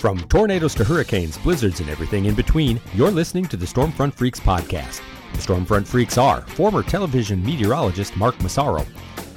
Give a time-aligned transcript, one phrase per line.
[0.00, 4.40] From tornadoes to hurricanes, blizzards, and everything in between, you're listening to the Stormfront Freaks
[4.40, 5.02] podcast.
[5.32, 8.86] The Stormfront Freaks are former television meteorologist Mark Massaro,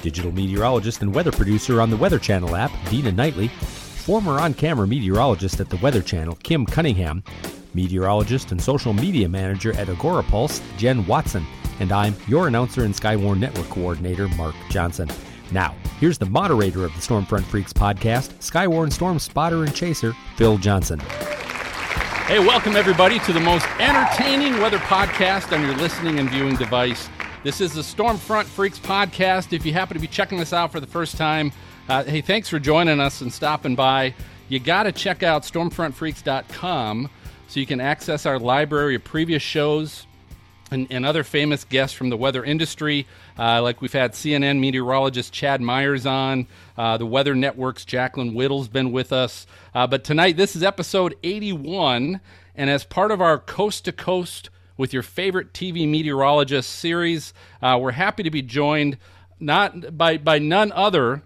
[0.02, 4.88] digital meteorologist and weather producer on the Weather Channel app, Dina Knightley, former on camera
[4.88, 7.26] meteorologist at the Weather Channel, Kim Cunningham,
[7.74, 11.46] meteorologist and social media manager at Agorapulse, Jen Watson,
[11.82, 15.10] and I'm your announcer and Skywarn Network coordinator, Mark Johnson.
[15.54, 20.58] Now, here's the moderator of the Stormfront Freaks podcast, Skywarn Storm spotter and chaser, Phil
[20.58, 21.00] Johnson.
[22.26, 27.08] Hey, welcome everybody to the most entertaining weather podcast on your listening and viewing device.
[27.44, 29.54] This is the Stormfront Freaks podcast.
[29.54, 31.52] If you happen to be checking this out for the first time,
[31.88, 34.16] uh, hey, thanks for joining us and stopping by.
[34.50, 37.10] You got to check out stormfrontfreaks.com
[37.48, 40.08] so you can access our library of previous shows
[40.72, 43.08] and, and other famous guests from the weather industry.
[43.38, 48.68] Uh, like we've had CNN meteorologist Chad Myers on, uh, the Weather Network's Jaclyn Whittal's
[48.68, 49.46] been with us.
[49.74, 52.22] Uh, but tonight, this is episode 81,
[52.56, 57.78] and as part of our Coast to Coast with your favorite TV meteorologist series, uh,
[57.80, 58.98] we're happy to be joined
[59.40, 61.24] not by by none other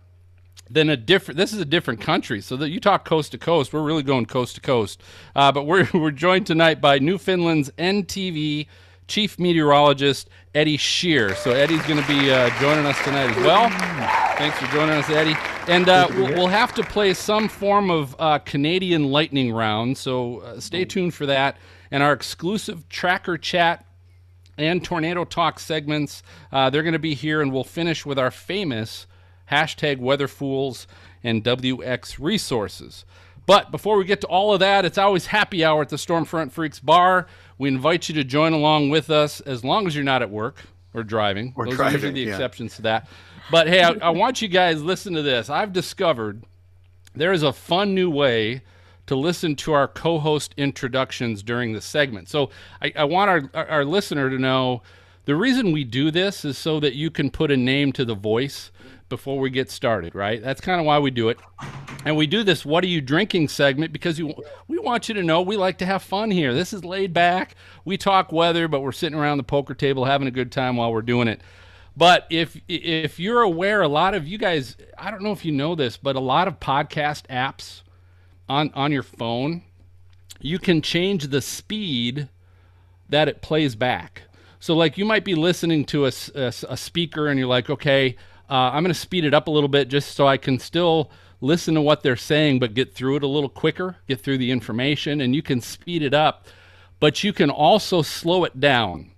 [0.69, 1.37] than a different.
[1.37, 4.25] This is a different country, so that you talk coast to coast, we're really going
[4.25, 5.01] coast to coast.
[5.35, 8.67] Uh, but we're we're joined tonight by Newfoundland's NTV
[9.07, 11.35] chief meteorologist Eddie Sheerr.
[11.35, 13.69] So Eddie's going to be uh, joining us tonight as well.
[14.37, 15.35] Thanks for joining us, Eddie.
[15.67, 20.59] And uh, we'll, have to play some form of uh, Canadian lightning round, so uh,
[20.59, 21.57] stay tuned for that.
[21.91, 23.85] And our exclusive tracker chat
[24.57, 28.31] and tornado talk segments, uh, they're going to be here, and we'll finish with our
[28.31, 29.07] famous
[29.51, 30.87] hashtag weather fools
[31.23, 33.05] and WX resources.
[33.45, 36.51] But before we get to all of that, it's always happy hour at the Stormfront
[36.51, 37.27] Freaks Bar.
[37.57, 40.63] We invite you to join along with us as long as you're not at work
[40.93, 41.53] or driving.
[41.55, 42.35] Or Those driving, are usually the yeah.
[42.35, 43.07] exceptions to that.
[43.49, 45.49] But hey, I, I want you guys listen to this.
[45.49, 46.43] I've discovered
[47.15, 48.61] there is a fun new way
[49.07, 52.29] to listen to our co-host introductions during the segment.
[52.29, 52.49] So
[52.81, 54.81] I, I want our, our our listener to know
[55.25, 58.15] the reason we do this is so that you can put a name to the
[58.15, 58.71] voice
[59.09, 60.41] before we get started, right?
[60.41, 61.37] That's kind of why we do it.
[62.05, 64.33] And we do this what are you drinking segment because you
[64.67, 66.53] we want you to know we like to have fun here.
[66.53, 67.55] This is laid back.
[67.85, 70.91] We talk weather, but we're sitting around the poker table having a good time while
[70.91, 71.41] we're doing it.
[71.97, 75.51] But if if you're aware, a lot of you guys, I don't know if you
[75.51, 77.81] know this, but a lot of podcast apps
[78.47, 79.63] on on your phone,
[80.39, 82.29] you can change the speed
[83.09, 84.23] that it plays back.
[84.59, 88.15] So like you might be listening to a a speaker and you're like, okay,
[88.49, 91.11] uh, I'm going to speed it up a little bit just so I can still
[91.41, 94.51] listen to what they're saying, but get through it a little quicker, get through the
[94.51, 96.47] information, and you can speed it up,
[96.99, 99.11] but you can also slow it down.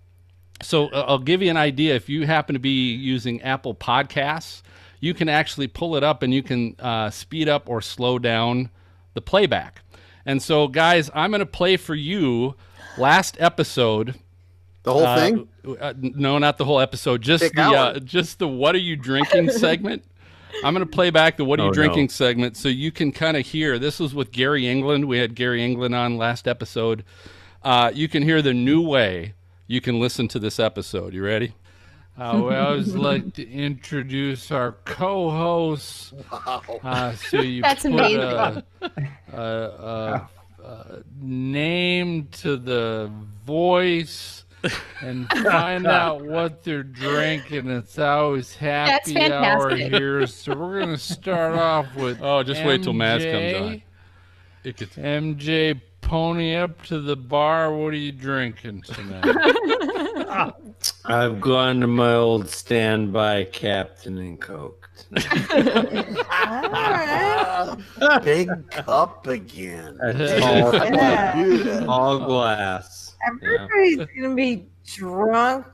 [0.62, 1.96] So uh, I'll give you an idea.
[1.96, 4.62] If you happen to be using Apple Podcasts,
[5.00, 8.70] you can actually pull it up and you can uh, speed up or slow down
[9.14, 9.82] the playback.
[10.26, 12.56] And so, guys, I'm going to play for you
[12.98, 14.16] last episode.
[14.84, 15.48] The whole Uh, thing?
[15.82, 17.22] uh, no, not the whole episode.
[17.22, 20.04] Just Pick the uh, just the what are you drinking segment.
[20.64, 21.74] I'm going to play back the what are you Oh, no.
[21.76, 23.78] drinking segment so you can kind of hear.
[23.78, 25.06] This was with Gary England.
[25.06, 27.04] We had Gary England on last episode.
[27.64, 29.34] Uh, you can hear the new way
[29.68, 31.14] you can listen to this episode.
[31.14, 31.54] You ready?
[32.18, 36.14] Uh, we always like to introduce our co-hosts.
[36.84, 38.22] Uh, so you That's put amazing.
[38.22, 38.64] A,
[39.34, 40.30] a, a,
[40.64, 43.10] a name to the
[43.46, 44.44] voice
[45.02, 47.70] and find out what they're drinking.
[47.70, 50.28] It's always happy hour here.
[50.28, 52.20] So we're gonna start off with.
[52.30, 53.82] Oh, just wait till Maz comes on.
[54.64, 55.80] It gets MJ.
[56.02, 57.72] Pony up to the bar.
[57.72, 59.26] What are you drinking tonight?
[61.06, 64.90] I've gone to my old standby Captain and Coke.
[68.24, 70.00] Big cup again.
[70.02, 71.86] all, Yeah.
[71.88, 73.09] All glass.
[73.26, 75.66] Everybody's gonna be drunk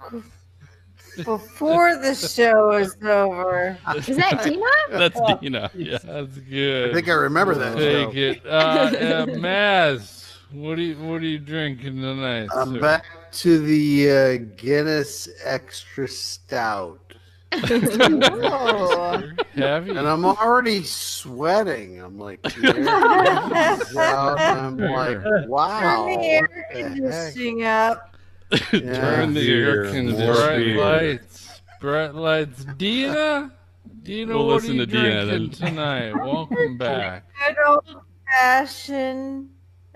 [1.24, 3.78] before the show is over.
[3.96, 4.66] Is that Dina?
[4.90, 5.72] That's Dina.
[5.74, 6.92] Yeah, that's good.
[6.92, 7.78] I think I remember that.
[7.78, 8.18] Take show.
[8.18, 8.46] it.
[8.46, 12.50] Uh, uh, Maz, what are you what are you drinking tonight?
[12.56, 12.80] I'm sir?
[12.80, 17.05] back to the uh, Guinness Extra Stout.
[17.52, 19.22] Oh.
[19.56, 19.98] Have you?
[19.98, 22.02] And I'm already sweating.
[22.02, 22.88] I'm like, there.
[22.90, 25.80] I'm like, wow.
[26.06, 27.34] Turn the air what heck?
[27.34, 28.16] conditioning up.
[28.72, 30.26] Turn the air Beer, conditioner.
[30.26, 31.62] more Bright lights.
[31.82, 32.66] Bright lights.
[32.78, 33.52] Dina?
[34.04, 35.70] Dina, We'll what listen are you to Dina, drinking then.
[35.70, 36.14] tonight?
[36.24, 37.24] Welcome back.
[37.48, 39.50] Good old fashioned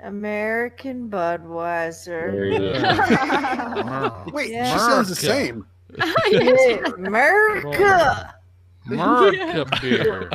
[0.04, 2.31] American Budweiser.
[2.31, 4.72] There you Wait, Yeah.
[4.74, 5.66] she sounds the same.
[6.31, 8.36] Yeah, America.
[8.86, 10.30] Marca beer.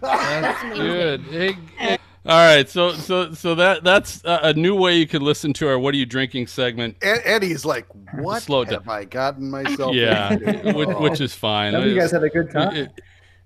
[0.00, 1.20] That's good.
[1.22, 5.22] Hey, hey, All right, so so so that that's a a new way you could
[5.22, 6.96] listen to our "What are you drinking?" segment.
[7.02, 8.88] Ed- Eddie's like, what Slow have down.
[8.88, 10.72] I gotten myself Yeah, into?
[10.76, 11.72] which, which is fine.
[11.72, 12.76] Some you guys had a good time.
[12.76, 12.88] If-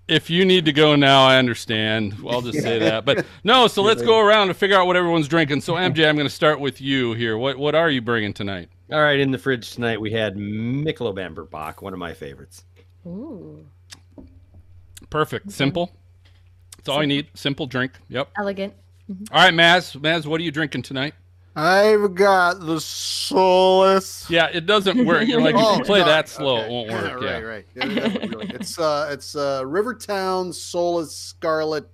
[0.07, 2.15] If you need to go now, I understand.
[2.25, 3.03] I'll just say that.
[3.03, 5.59] But no, so let's go around and figure out what everyone's drinking.
[5.59, 7.37] So MJ, I'm going to start with you here.
[7.37, 8.69] What what are you bringing tonight?
[8.91, 12.63] All right, in the fridge tonight we had Michelob Amber Bock, one of my favorites.
[13.05, 13.65] Ooh,
[15.09, 15.91] Perfect, simple.
[16.77, 17.27] That's all you need.
[17.33, 17.93] Simple drink.
[18.09, 18.29] Yep.
[18.37, 18.73] elegant.
[19.31, 19.95] All right, Maz.
[19.99, 21.13] Maz, what are you drinking tonight?
[21.55, 24.29] I've got the Solus.
[24.29, 25.27] Yeah, it doesn't work.
[25.27, 26.65] You're like if Oh, you play no, that slow, okay.
[26.65, 27.21] it won't work.
[27.23, 27.39] Yeah.
[27.39, 27.65] right, right.
[27.75, 28.47] Yeah, yeah, really.
[28.53, 31.89] It's uh, it's uh, Rivertown Solus Scarlet.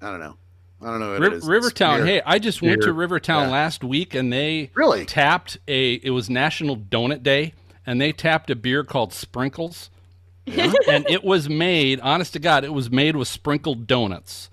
[0.00, 0.36] I don't know.
[0.82, 1.46] I don't know what Ri- it is.
[1.46, 1.98] Rivertown.
[1.98, 2.06] beer.
[2.06, 3.52] Hey, I just went to Rivertown Yeah.
[3.52, 5.04] last week, and they Really?
[5.06, 5.94] tapped a.
[5.94, 7.54] It was National Donut Day,
[7.86, 9.88] and they tapped a beer called Sprinkles,
[10.46, 11.98] and it was made.
[12.00, 14.50] Honest to God, it was made with sprinkled donuts.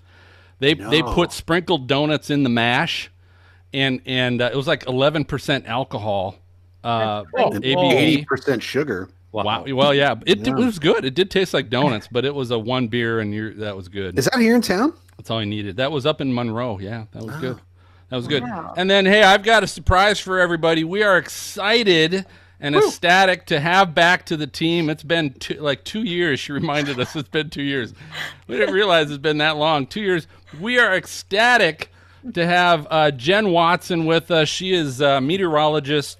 [0.60, 3.10] They they put sprinkled donuts in the mash,
[3.74, 6.36] and and uh, it was like eleven percent alcohol.
[6.82, 7.92] Uh, And ABV.
[7.92, 9.08] Eighty percent sugar.
[9.32, 9.64] Wow.
[9.68, 10.52] Well, yeah, it, Yeah.
[10.52, 11.04] it was good.
[11.04, 13.88] It did taste like donuts, but it was a one beer, and you're, that was
[13.88, 14.16] good.
[14.16, 14.92] Is that here in town?
[15.16, 15.76] That's all I needed.
[15.76, 16.78] That was up in Monroe.
[16.78, 17.60] Yeah, that was good.
[18.10, 18.42] That was good.
[18.42, 18.74] Wow.
[18.76, 20.84] And then, hey, I've got a surprise for everybody.
[20.84, 22.26] We are excited
[22.60, 24.88] and ecstatic to have back to the team.
[24.88, 26.40] It's been two, like two years.
[26.40, 27.92] She reminded us it's been two years.
[28.46, 29.86] We didn't realize it's been that long.
[29.86, 30.26] Two years.
[30.60, 31.90] We are ecstatic
[32.32, 34.48] to have uh, Jen Watson with us.
[34.48, 36.18] She is a meteorologist,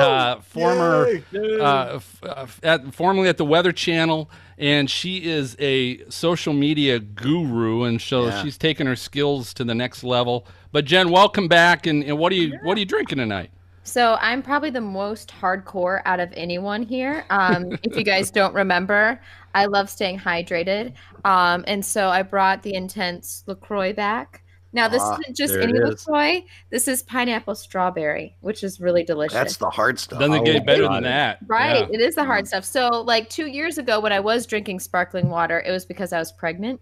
[0.00, 6.08] uh, former, uh, f- uh, at, formerly at the Weather Channel, and she is a
[6.10, 8.42] social media guru, and so Yeah.
[8.42, 10.46] she's taken her skills to the next level.
[10.72, 13.50] But Jen, welcome back, and, and what are you what are you drinking tonight?
[13.86, 17.26] So I'm probably the most hardcore out of anyone here.
[17.28, 19.20] Um, if you guys don't remember,
[19.54, 24.43] I love staying hydrated, um, and so I brought the intense Lacroix back.
[24.74, 26.06] Now this Ah, isn't just any it is.
[26.06, 26.44] Lacroix.
[26.70, 29.32] This is pineapple strawberry, which is really delicious.
[29.34, 30.18] That's the hard stuff.
[30.18, 31.88] Doesn't Oh, get better got than that, Right.
[31.88, 31.94] Yeah.
[31.94, 32.64] It is the hard stuff.
[32.64, 36.18] So, like two years ago, when I was drinking sparkling water, it was because I
[36.18, 36.80] was pregnant.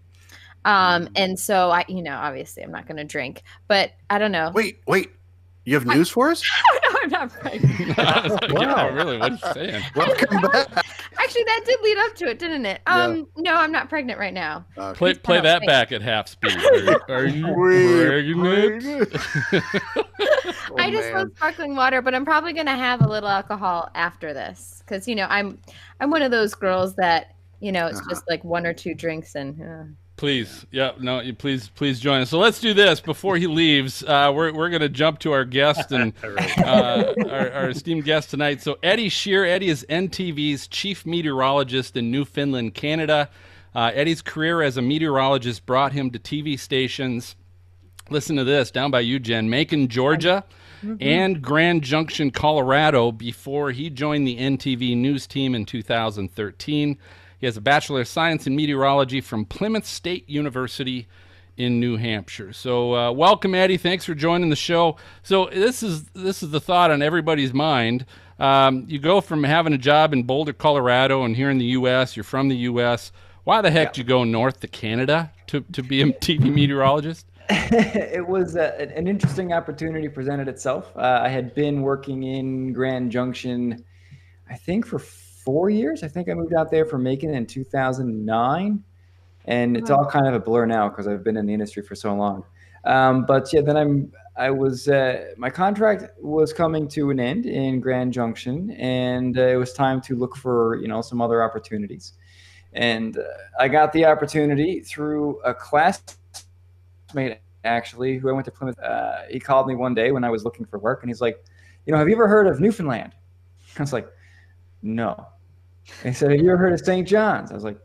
[0.65, 4.31] Um, and so I, you know, obviously I'm not going to drink, but I don't
[4.31, 4.51] know.
[4.55, 5.11] Wait, wait.
[5.65, 6.43] You have news for us?
[6.83, 7.97] no, I'm not pregnant.
[7.97, 9.17] yeah, really.
[9.17, 9.83] What are you saying?
[9.95, 10.67] Welcome back.
[11.17, 12.81] Actually, that did lead up to it, didn't it?
[12.85, 13.03] Yeah.
[13.03, 14.65] Um, no, I'm not pregnant right now.
[14.77, 15.71] Uh, Play play that Thanks.
[15.71, 16.57] back at half speed.
[16.57, 19.15] Are, are you pregnant?
[20.69, 21.13] Oh, I just man.
[21.13, 25.07] love sparkling water, but I'm probably going to have a little alcohol after this because
[25.07, 25.59] you know I'm
[26.01, 28.09] I'm one of those girls that you know it's Uh-huh.
[28.09, 29.61] just like one or two drinks and.
[29.61, 29.83] Uh,
[30.15, 32.29] Please, yeah, no, you please, please join us.
[32.29, 34.03] So let's do this before he leaves.
[34.03, 38.61] Uh, we're we're gonna jump to our guest and uh, our, our esteemed guest tonight.
[38.61, 43.29] So Eddie Sheerr, Eddie is NTV's chief meteorologist in Newfoundland, Canada.
[43.73, 47.35] Uh, Eddie's career as a meteorologist brought him to TV stations.
[48.11, 50.43] Listen to this down by you, Jen, Macon, Georgia,
[51.01, 53.11] and Grand Junction, Colorado.
[53.11, 56.97] Before he joined the NTV news team in 2013.
[57.43, 61.09] He has a Bachelor of Science in Meteorology from Plymouth State University
[61.57, 62.53] in New Hampshire.
[62.53, 63.75] So, uh, welcome, Eddie.
[63.75, 64.95] Thanks for joining the show.
[65.23, 68.05] So, this is this is the thought on everybody's mind.
[68.39, 72.15] Um, you go from having a job in Boulder, Colorado, and here in the U.S.
[72.15, 73.11] You're from the U.S.
[73.43, 77.25] Why the heck did you go north to Canada to, to be a TV meteorologist?
[77.49, 80.95] it was uh, an an interesting opportunity presented itself.
[80.95, 83.83] Uh, I had been working in Grand Junction,
[84.49, 84.99] I think for
[85.43, 86.03] four years.
[86.03, 88.83] I think I moved out there for Macon in 2009,
[89.45, 91.95] and it's all kind of a blur now because I've been in the industry for
[91.95, 92.43] so long.
[92.85, 97.45] Um, but yeah, then I'm I was uh, my contract was coming to an end
[97.45, 101.43] in Grand Junction, and uh, it was time to look for you know some other
[101.43, 102.13] opportunities.
[102.73, 103.23] And uh,
[103.59, 106.17] I got the opportunity through a classmate
[107.63, 108.79] actually who I went to Plymouth.
[108.79, 111.43] Uh, he called me one day when I was looking for work, and he's like,
[111.85, 113.13] "You know, have you ever heard of Newfoundland?"
[113.77, 114.07] I was like,
[114.83, 115.15] "No."
[116.03, 117.07] And he said, "Have you ever heard of St.
[117.07, 117.79] John's?" I was like,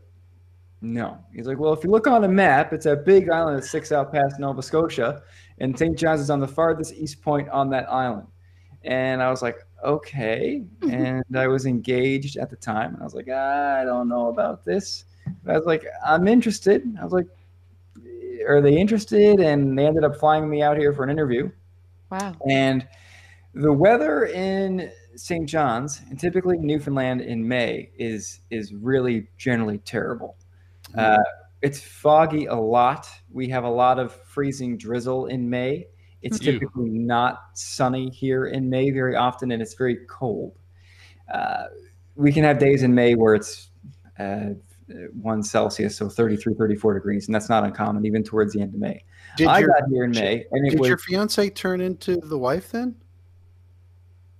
[0.81, 3.65] "No." He's like, "Well, if you look on a map, it's a big island that
[3.65, 5.23] sticks out past Nova Scotia,
[5.59, 5.97] and St.
[5.97, 8.27] John's is on the farthest east point on that island."
[8.83, 10.93] And I was like, "Okay." Mm-hmm.
[10.93, 14.63] and I was engaged at the time, and I was like, "I don't know about
[14.65, 15.05] this."
[15.43, 17.27] But I was like, "I'm interested." I was like,
[18.47, 21.49] "Are they interested?" And they ended up flying me out here for an interview.
[22.09, 22.35] wow.
[22.47, 22.87] And
[23.53, 25.47] the weather in St.
[25.47, 30.37] John's and typically Newfoundland in May is is really generally terrible.
[30.97, 31.17] Uh,
[31.61, 33.07] it's foggy a lot.
[33.31, 35.87] We have a lot of freezing drizzle in May.
[36.21, 36.53] It's Ew.
[36.53, 40.57] typically not sunny here in May very often, and it's very cold.
[41.31, 41.65] Uh,
[42.15, 43.69] we can have days in May where it's
[44.17, 44.53] uh,
[45.21, 48.79] one Celsius, so 33, 34 degrees, and that's not uncommon even towards the end of
[48.79, 49.03] May.
[49.37, 52.37] Did I your, got here in May, and did was your fiance turn into the
[52.37, 52.95] wife then?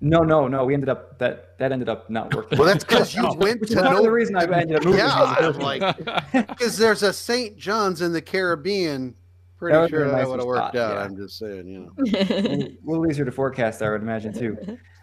[0.01, 0.65] No, no, no.
[0.65, 2.58] We ended up that that ended up not working.
[2.58, 4.84] Well, that's because you No, went to is part no- the reason I ended up
[4.86, 5.00] moving.
[5.00, 5.36] Yeah.
[5.39, 5.98] I'm like,
[6.32, 7.58] because there's a St.
[7.58, 9.15] John's in the Caribbean.
[9.58, 10.94] Pretty That sure been a that would have worked out.
[10.94, 11.01] yeah.
[11.03, 11.91] I'm just saying, you know.
[12.18, 14.58] a little easier to forecast, I would imagine too.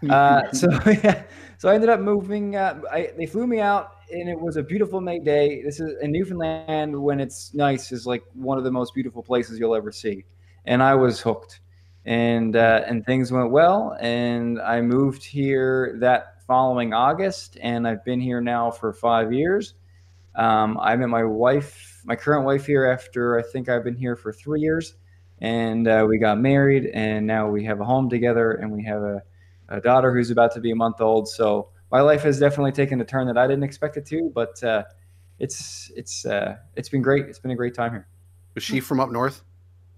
[0.09, 1.23] Uh, so yeah,
[1.59, 2.55] so I ended up moving.
[2.55, 5.61] Uh, I, they flew me out, and it was a beautiful May day.
[5.63, 9.59] This is in Newfoundland when it's nice is like one of the most beautiful places
[9.59, 10.25] you'll ever see,
[10.65, 11.59] and I was hooked,
[12.07, 18.03] and uh, and things went well, and I moved here that following August, and I've
[18.03, 19.75] been here now for five years.
[20.35, 24.15] Um, I met my wife, my current wife, here after I think I've been here
[24.15, 24.95] for three years
[25.39, 29.01] and uh, we got married and now we have a home together and we have
[29.01, 29.21] a,
[29.69, 32.99] a daughter who's about to be a month old so my life has definitely taken
[33.01, 34.83] a turn that i didn't expect it to but uh,
[35.39, 38.07] it's it's uh, it's been great it's been a great time here
[38.55, 39.43] Was she from up north?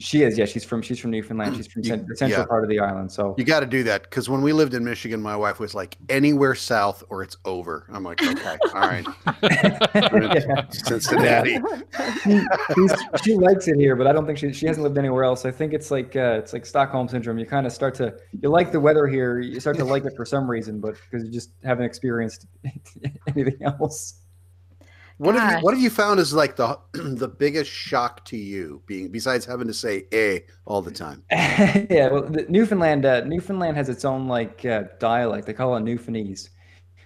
[0.01, 2.46] She is yeah she's from she's from newfoundland she's from You- cent- the central yeah.
[2.48, 4.84] part of the island so You got to do that because when we lived in
[4.84, 7.86] Michigan, my wife was like, anywhere south or it's over.
[7.91, 9.06] I'm like, okay, all right,
[10.74, 11.60] Cincinnati.
[12.24, 12.88] she,
[13.24, 15.46] she likes it here, but I don't think she she hasn't lived anywhere else.
[15.46, 17.38] I think it's like uh, it's like Stockholm syndrome.
[17.39, 19.39] You kind of start to you like the weather here.
[19.39, 22.48] You start to like it for some reason, but because you just haven't experienced
[23.27, 24.19] anything else.
[25.20, 28.82] What have you What have you found is like the the biggest shock to you,
[28.86, 31.24] being besides having to say "a" all the time?
[31.32, 35.46] yeah, well, the Newfoundland uh, Newfoundland has its own like uh, dialect.
[35.46, 36.48] They call it Newfoundlandese.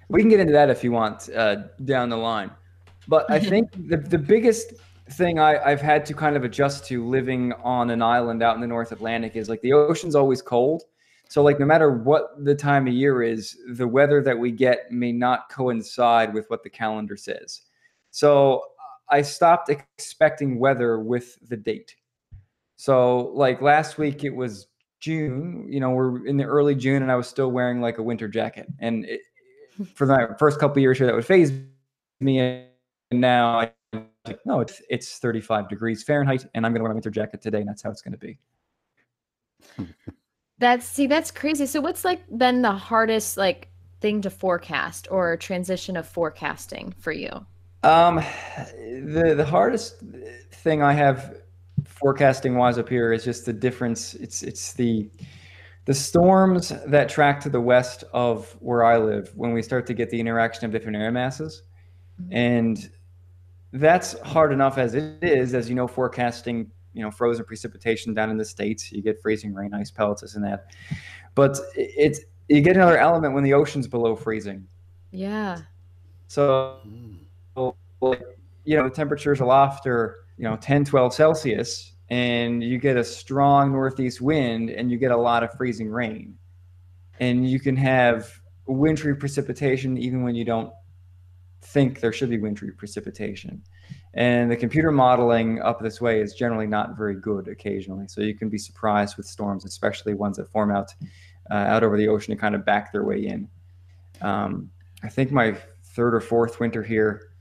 [0.09, 1.55] We can get into that if you want uh,
[1.85, 2.51] down the line.
[3.07, 4.73] But I think the the biggest
[5.09, 8.61] thing I, I've had to kind of adjust to living on an island out in
[8.61, 10.83] the North Atlantic is like the ocean's always cold.
[11.29, 14.91] So like no matter what the time of year is, the weather that we get
[14.91, 17.61] may not coincide with what the calendar says.
[18.13, 18.63] So
[19.09, 21.95] I stopped expecting weather with the date.
[22.75, 24.67] So like last week it was
[24.99, 28.03] June, you know, we're in the early June and I was still wearing like a
[28.03, 28.67] winter jacket.
[28.77, 29.21] And it,
[29.95, 31.51] for the first couple of years here that would phase
[32.19, 32.69] me and
[33.11, 33.71] now I
[34.25, 37.41] like no, it's it's 35 degrees Fahrenheit and I'm going to wear a winter jacket
[37.41, 38.37] today and that's how it's going to be.
[40.59, 41.65] That's see, that's crazy.
[41.65, 47.11] So what's like been the hardest like thing to forecast or transition of forecasting for
[47.11, 47.45] you?
[47.83, 48.23] Um,
[48.77, 50.01] the the hardest
[50.51, 51.41] thing I have
[51.85, 54.13] forecasting wise up here is just the difference.
[54.15, 55.09] It's it's the
[55.85, 59.93] the storms that track to the west of where I live when we start to
[59.93, 61.63] get the interaction of different air masses,
[62.31, 62.89] and
[63.73, 65.53] that's hard enough as it is.
[65.53, 69.53] As you know, forecasting you know frozen precipitation down in the states, you get freezing
[69.53, 70.67] rain, ice pellets, this and that.
[71.35, 74.67] But it's you get another element when the ocean's below freezing.
[75.11, 75.59] Yeah.
[76.27, 76.79] So
[78.09, 78.23] like,
[78.63, 83.71] you know, temperatures aloft are, you know, 10, 12 Celsius, and you get a strong
[83.71, 86.37] northeast wind and you get a lot of freezing rain.
[87.19, 88.31] And you can have
[88.65, 90.71] wintry precipitation even when you don't
[91.61, 93.63] think there should be wintry precipitation.
[94.13, 98.07] And the computer modeling up this way is generally not very good occasionally.
[98.07, 100.93] So you can be surprised with storms, especially ones that form out
[101.51, 103.49] uh, out over the ocean and kind of back their way in.
[104.21, 104.69] Um,
[105.03, 107.32] I think my third or fourth winter here,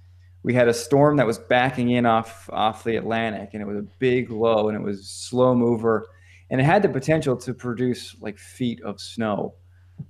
[0.42, 3.78] we had a storm that was backing in off off the Atlantic, and it was
[3.78, 6.06] a big low, and it was slow mover,
[6.50, 9.54] and it had the potential to produce like feet of snow.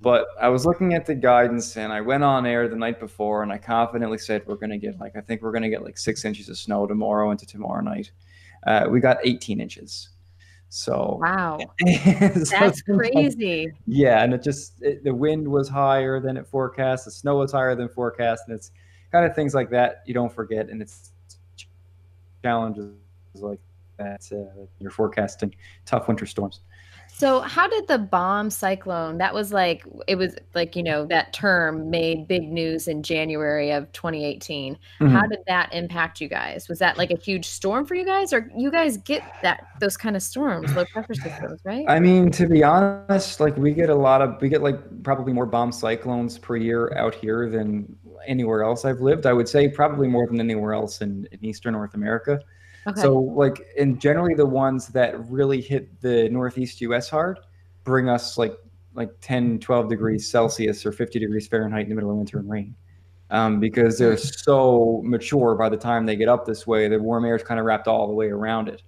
[0.01, 3.43] But I was looking at the guidance, and I went on air the night before,
[3.43, 5.83] and I confidently said we're going to get like I think we're going to get
[5.83, 8.11] like six inches of snow tomorrow into tomorrow night.
[8.67, 10.09] Uh, we got 18 inches.
[10.71, 11.59] So Wow.
[11.81, 13.71] so That's it's been like- crazy.
[13.87, 17.53] yeah, and it just it, the wind was higher than it forecast, the snow was
[17.53, 18.71] higher than forecast, and it's
[19.13, 21.13] kind of things like that you don't forget, and it's
[22.43, 22.95] challenges
[23.35, 23.61] like
[23.99, 25.55] that uh, you're forecasting
[25.87, 26.61] tough winter storms.
[27.23, 31.33] So how did the bomb cyclone that was like it was like you know that
[31.33, 34.75] term made big news in January of 2018.
[34.75, 35.07] Mm-hmm.
[35.07, 36.69] How did that impact you guys?
[36.69, 39.97] Was that like a huge storm for you guys or you guys get that those
[39.97, 41.85] kind of storms, low pressure systems, right?
[41.89, 45.33] I mean, to be honest, like we get a lot of we get like probably
[45.33, 47.87] more bomb cyclones per year out here than
[48.27, 49.27] anywhere else I've lived.
[49.27, 52.41] I would say probably more than anywhere else in, in Eastern North America.
[52.87, 53.01] Okay.
[53.01, 57.39] So like and generally the ones that really hit the northeast US hard
[57.85, 58.57] bring us like
[58.95, 62.51] like 10 12 degrees Celsius or 50 degrees Fahrenheit in the middle of winter and
[62.51, 62.75] rain.
[63.31, 67.25] Um, because they're so mature by the time they get up this way, the warm
[67.25, 68.83] air is kind of wrapped all the way around it.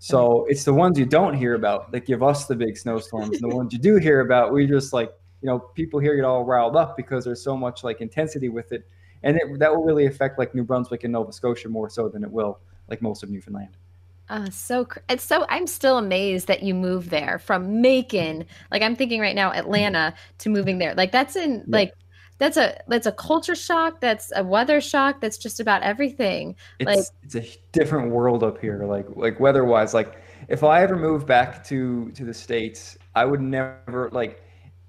[0.00, 3.40] So it's the ones you don't hear about that give us the big snowstorms.
[3.40, 6.24] and the ones you do hear about, we just like, you know, people here get
[6.24, 8.88] all riled up because there's so much like intensity with it.
[9.22, 12.24] and it, that will really affect like New Brunswick and Nova Scotia more so than
[12.24, 13.76] it will like most of Newfoundland.
[14.28, 18.44] Uh, so it's so I'm still amazed that you moved there from Macon.
[18.70, 20.94] Like I'm thinking right now, Atlanta to moving there.
[20.94, 21.92] Like that's in like
[22.38, 24.00] that's a that's a culture shock.
[24.00, 25.20] That's a weather shock.
[25.20, 26.56] That's just about everything.
[26.80, 29.94] It's Like- it's a different world up here, like like weather wise.
[29.94, 34.42] Like if I ever moved back to to the states, I would never like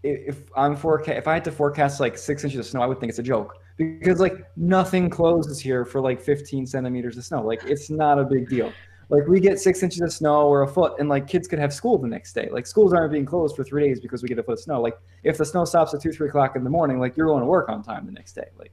[0.03, 2.99] if I'm forecast if I had to forecast like six inches of snow, I would
[2.99, 7.41] think it's a joke because like nothing closes here for like 15 centimeters of snow.
[7.43, 8.73] Like it's not a big deal.
[9.09, 11.73] Like we get six inches of snow or a foot, and like kids could have
[11.73, 12.49] school the next day.
[12.51, 14.81] Like schools aren't being closed for three days because we get a foot of snow.
[14.81, 17.39] Like if the snow stops at two, three o'clock in the morning, like you're going
[17.41, 18.49] to work on time the next day.
[18.59, 18.71] Like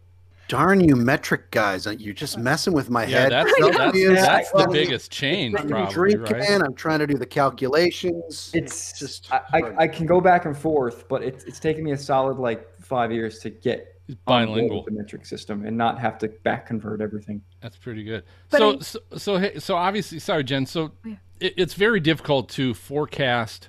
[0.48, 1.86] Darn you, metric guys!
[1.86, 3.32] Uh, you're just messing with my Yeah, head.
[3.32, 6.22] that's Tell that's, me that's the tell me biggest change, I'm probably, drinking.
[6.36, 6.60] right?
[6.62, 8.50] I'm trying to do the calculations.
[8.52, 11.82] it's just just I, I, I can go back and forth, but it's it's taken
[11.84, 13.93] me a solid like five years to get on board
[14.26, 14.82] Bilingual.
[14.84, 17.42] the metric system and not have to back convert everything.
[17.60, 18.24] That's pretty good.
[18.50, 20.66] But so, I- so, so, hey, so obviously, sorry, Jen.
[20.66, 21.14] So, Yeah.
[21.40, 23.68] it, it's very difficult to forecast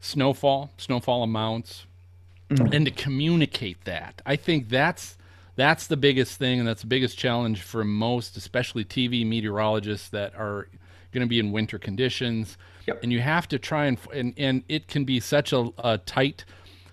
[0.00, 1.84] snowfall, snowfall amounts,
[2.50, 2.72] Mhm.
[2.72, 4.22] and to communicate that.
[4.24, 5.16] I think that's
[5.56, 10.32] that's the biggest thing, and that's the biggest challenge for most, especially TV meteorologists that
[10.36, 10.68] are
[11.12, 12.56] going to be in winter conditions.
[12.86, 13.02] Yep.
[13.02, 16.44] And you have to try and and and it can be such a, a tight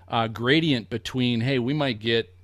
[0.10, 1.40] uh, gradient between.
[1.42, 2.35] Hey, we might get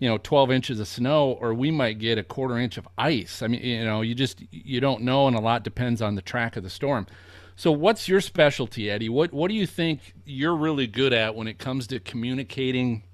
[0.00, 3.42] you know 12 inches of snow or we might get a quarter inch of ice.
[3.42, 6.22] I mean you know you just you don't know and a lot depends on the
[6.22, 7.06] track of the storm.
[7.54, 9.08] So what's your specialty eddie?
[9.08, 13.04] What what do you think you're really good at when it comes to communicating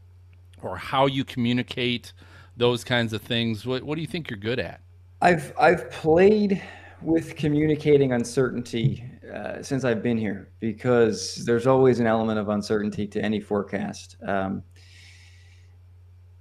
[0.63, 2.13] or how you communicate
[2.57, 3.67] those kinds of things?
[3.67, 4.81] What, what do you think you're good at?
[5.21, 6.63] I've I've played
[7.03, 13.07] with communicating uncertainty uh, since I've been here because there's always an element of uncertainty
[13.09, 14.63] to any forecast, um,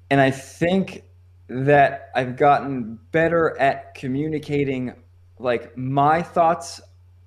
[0.10, 1.04] and I think
[1.48, 4.94] that I've gotten better at communicating
[5.40, 6.82] like my thoughts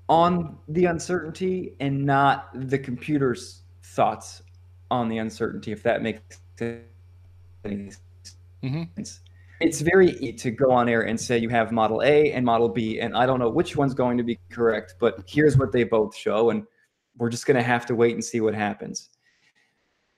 [0.09, 4.43] on the uncertainty and not the computer's thoughts
[4.91, 5.73] on the uncertainty.
[5.73, 6.41] If that makes
[7.65, 7.93] any
[8.63, 9.21] hmm sense.
[9.61, 12.69] It's very easy to go on air and say you have model A and model
[12.69, 15.83] B, and I don't know which one's going to be correct, but here's what they
[15.83, 16.65] both show, and
[17.17, 19.11] we're just going to have to wait and see what happens.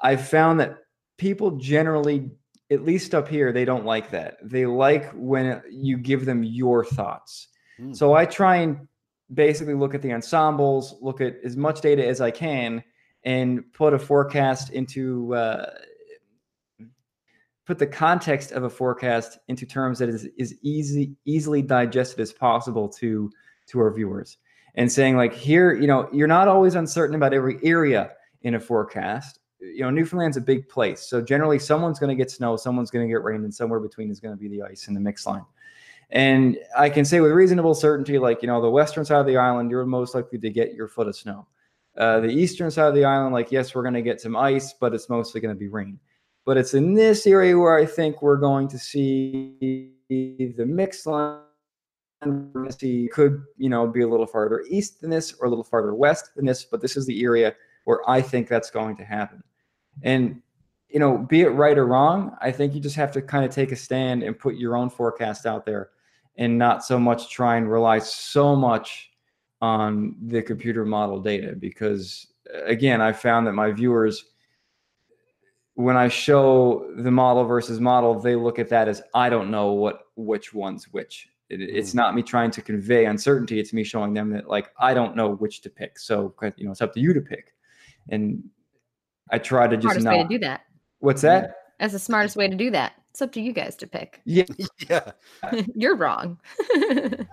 [0.02, 0.78] I've found that
[1.16, 2.30] people generally,
[2.70, 4.36] at least up here, they don't like that.
[4.42, 7.48] They like when you give them your thoughts.
[7.76, 7.92] Hmm.
[7.92, 8.86] So I try and
[9.32, 12.82] basically look at the ensembles, look at as much data as I can,
[13.24, 15.70] and put a forecast into uh,
[17.66, 22.32] put the context of a forecast into terms that is is easy easily digested as
[22.32, 23.30] possible to
[23.68, 24.38] to our viewers
[24.74, 28.10] and saying like here you know you're not always uncertain about every area
[28.42, 32.30] in a forecast you know newfoundland's a big place so generally someone's going to get
[32.30, 34.88] snow someone's going to get rain and somewhere between is going to be the ice
[34.88, 35.44] in the mix line
[36.10, 39.36] and i can say with reasonable certainty like you know the western side of the
[39.36, 41.46] island you're most likely to get your foot of snow
[41.98, 44.72] uh, the eastern side of the island like yes we're going to get some ice
[44.72, 45.98] but it's mostly going to be rain
[46.46, 51.42] but it's in this area where I think we're going to see the mixed line.
[52.22, 56.34] Could you know be a little farther east than this or a little farther west
[56.36, 59.42] than this, but this is the area where I think that's going to happen.
[60.02, 60.42] And
[60.88, 63.52] you know, be it right or wrong, I think you just have to kind of
[63.52, 65.90] take a stand and put your own forecast out there,
[66.36, 69.10] and not so much try and rely so much
[69.60, 74.24] on the computer model data because uh, again, I found that my viewers
[75.74, 79.72] when I show the model versus model, they look at that as I don't know
[79.72, 81.28] what which one's which.
[81.48, 81.98] It, it's mm-hmm.
[81.98, 83.58] not me trying to convey uncertainty.
[83.58, 85.98] It's me showing them that like I don't know which to pick.
[85.98, 87.54] So you know, it's up to you to pick.
[88.08, 88.42] And
[89.30, 90.62] I try to just Smartest way to do that.
[90.98, 91.54] What's that?
[91.78, 92.92] That's the smartest way to do that.
[93.10, 94.20] It's up to you guys to pick.
[94.26, 94.44] Yeah,
[94.88, 95.12] yeah.
[95.74, 96.38] You're wrong.
[96.58, 97.26] it,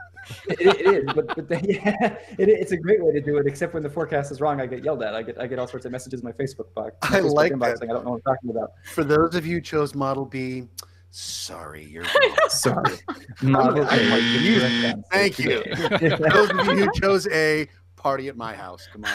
[0.47, 1.05] it is.
[1.13, 3.45] But, but the, yeah, it, it's a great way to do it.
[3.45, 5.13] Except when the forecast is wrong, I get yelled at.
[5.13, 6.95] I get I get all sorts of messages in my Facebook box.
[7.03, 7.79] my I Facebook like inbox that.
[7.79, 8.71] saying I don't know what I'm talking about.
[8.85, 10.67] For those of you who chose Model B,
[11.11, 12.35] sorry, you're wrong.
[12.49, 12.97] Sorry.
[13.41, 15.03] Model I A, like you.
[15.11, 15.63] Thank you.
[15.63, 16.17] today.
[16.31, 18.87] those of you who chose A, party at my house.
[18.91, 19.11] Come on.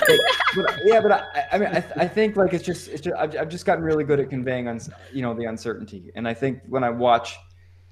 [0.55, 3.35] but, yeah, but I, I mean, I, I think like it's just, it's just I've,
[3.37, 4.81] I've just gotten really good at conveying on,
[5.13, 6.11] you know, the uncertainty.
[6.15, 7.37] And I think when I watch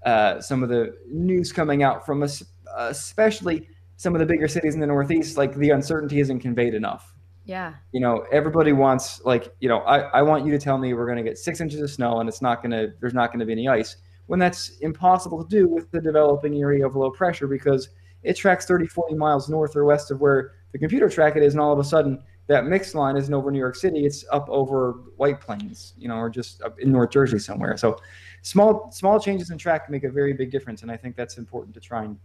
[0.04, 2.42] uh, some of the news coming out from us,
[2.76, 6.74] uh, especially some of the bigger cities in the Northeast, like the uncertainty isn't conveyed
[6.74, 7.14] enough.
[7.44, 7.74] yeah.
[7.92, 11.06] You know, everybody wants like, you know, I, I want you to tell me we're
[11.06, 13.40] going to get six inches of snow and it's not going to, there's not going
[13.40, 17.10] to be any ice when that's impossible to do with the developing area of low
[17.10, 17.88] pressure because
[18.22, 21.54] it tracks 30, 40 miles north or west of where the computer track it is,
[21.54, 24.48] and all of a sudden that mixed line isn't over New York City; it's up
[24.48, 27.76] over White Plains, you know, or just up in North Jersey somewhere.
[27.76, 27.96] So,
[28.42, 31.74] small small changes in track make a very big difference, and I think that's important
[31.74, 32.18] to try and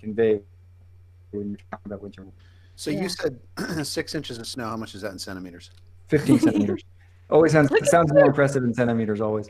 [0.00, 0.40] convey
[1.32, 2.24] when you're talking about winter.
[2.76, 3.02] So Yeah.
[3.02, 3.38] you said
[3.86, 4.68] six inches of snow.
[4.68, 5.70] How much is that in centimeters?
[6.08, 6.84] 15 centimeters.
[7.30, 9.20] Always sounds sounds more impressive in centimeters.
[9.20, 9.48] Always.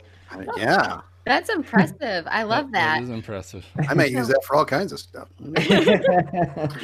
[0.57, 2.27] Yeah, That's impressive.
[2.29, 3.03] I love That that.
[3.03, 3.65] is impressive.
[3.87, 5.29] I may use that for all kinds of stuff.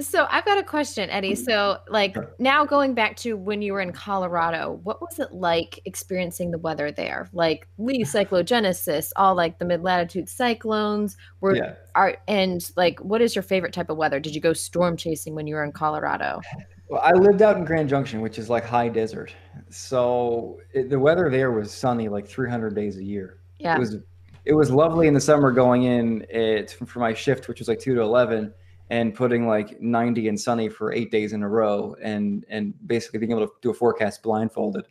[0.00, 1.34] So I've got a question, Eddie.
[1.34, 1.44] Mm.
[1.44, 5.80] So, like now going back to when you were in Colorado, what was it like
[5.84, 7.28] experiencing the weather there?
[7.32, 11.74] Like Lee cyclogenesis, all like the mid latitude cyclones were yeah.
[11.94, 14.20] are and like what is your favorite type of weather?
[14.20, 16.40] Did you go storm chasing when you were in Colorado?
[16.88, 19.32] Well, I lived out in Grand Junction, which is like high desert.
[19.68, 23.38] So it, the weather there was sunny like 300 days a year.
[23.58, 23.76] Yeah.
[23.76, 23.96] It was
[24.44, 27.68] it was lovely in the summer going in eh, it for my shift, which was
[27.68, 28.52] like two to 11,
[28.90, 33.18] and putting like 90 and sunny for eight days in a row, and and basically
[33.20, 34.86] being able to do a forecast blindfolded.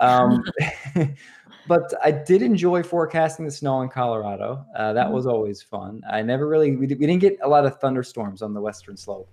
[0.00, 0.44] Um,
[1.68, 4.64] but I did enjoy forecasting the snow in Colorado.
[4.74, 6.02] Uh, that was always fun.
[6.10, 8.96] I never really we, did, we didn't get a lot of thunderstorms on the western
[8.96, 9.30] slope.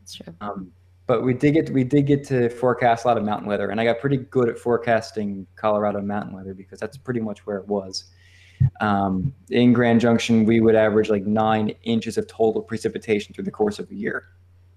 [0.00, 0.34] That's true.
[0.40, 0.72] Um,
[1.06, 3.80] but we did get we did get to forecast a lot of mountain weather, and
[3.80, 7.66] I got pretty good at forecasting Colorado mountain weather because that's pretty much where it
[7.66, 8.12] was.
[8.80, 13.50] Um, in Grand Junction, we would average like nine inches of total precipitation through the
[13.50, 14.24] course of a year,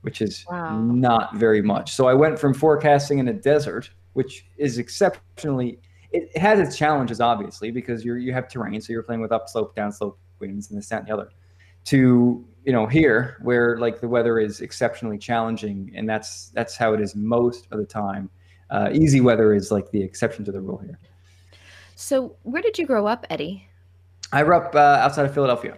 [0.02, 0.80] which is Wow.
[0.80, 1.94] not very much.
[1.94, 5.80] So I went from forecasting in a desert, which is exceptionally.
[6.12, 9.32] It, it has its challenges, obviously, because you're you have terrain, so you're playing with
[9.32, 11.30] upslope, downslope winds, and this, that, and the other
[11.86, 16.94] to you know here where like the weather is exceptionally challenging and that's that's how
[16.94, 18.28] it is most of the time
[18.72, 20.98] uh, easy weather is like the exception to the rule here
[21.96, 23.68] So where did you grow up, Eddie?
[24.32, 25.78] I grew up uh, outside of philadelphia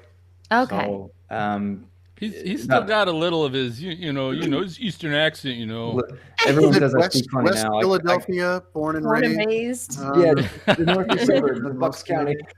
[0.51, 0.77] Okay.
[0.85, 1.85] so um,
[2.19, 2.77] He's, he's No.
[2.77, 5.53] still got a little of his, you, you know, you know, his Eastern accent.
[5.57, 6.01] You know,
[6.47, 9.37] everyone says i West, speak funny West now I- I- Philadelphia, born and Born and
[9.45, 9.99] raised.
[9.99, 10.01] raised.
[10.01, 12.35] Um, yeah the northeast suburbs of bucks county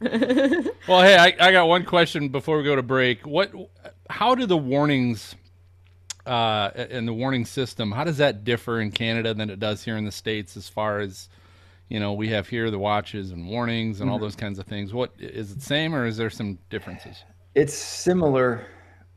[0.00, 3.24] Well, hey, I, I got one question before we go to break.
[3.26, 3.52] What,
[4.10, 5.36] how do the warnings,
[6.26, 9.96] uh, and the warning system, how does that differ in Canada than it does here
[9.96, 10.56] in the states?
[10.56, 11.28] As far as,
[11.88, 14.92] you know, we have here the watches and warnings and all those kinds of things.
[14.92, 17.24] What is it same or is there some differences?
[17.54, 18.66] it's similar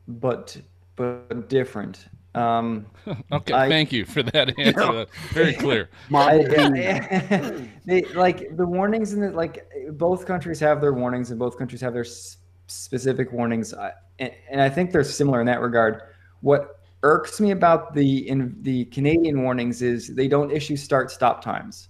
[0.08, 0.56] but
[0.96, 2.86] but different um
[3.32, 4.92] Okay, I- thank you for that answer.
[4.92, 5.90] That's very clear.
[6.14, 11.38] I, yeah, they like the warnings and the, like both countries have their warnings and
[11.38, 15.46] both countries have their s- specific warnings I, and, and I think they're similar in
[15.46, 16.00] that regard.
[16.40, 21.44] What irks me about the in the Canadian warnings is they don't issue start stop
[21.44, 21.88] times.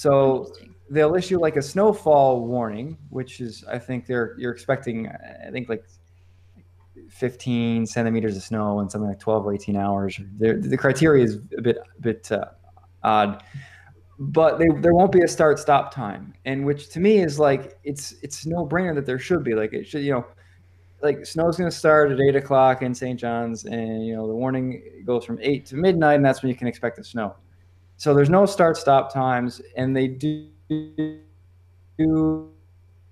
[0.00, 0.50] So
[0.88, 5.08] they'll issue like a snowfall warning, which is I think they're you're expecting
[5.46, 5.84] I think like
[7.10, 10.18] 15 centimeters of snow in something like 12 or 18 hours.
[10.38, 12.46] They're, the criteria is a bit a bit uh,
[13.02, 13.42] odd,
[14.18, 17.78] but they, there won't be a start stop time, and which to me is like
[17.84, 20.26] it's it's no brainer that there should be like it should you know
[21.02, 23.20] like snow's going to start at eight o'clock in St.
[23.20, 26.56] John's, and you know the warning goes from eight to midnight, and that's when you
[26.56, 27.36] can expect the snow.
[28.00, 30.48] So there's no start stop times, and they do
[31.98, 32.50] do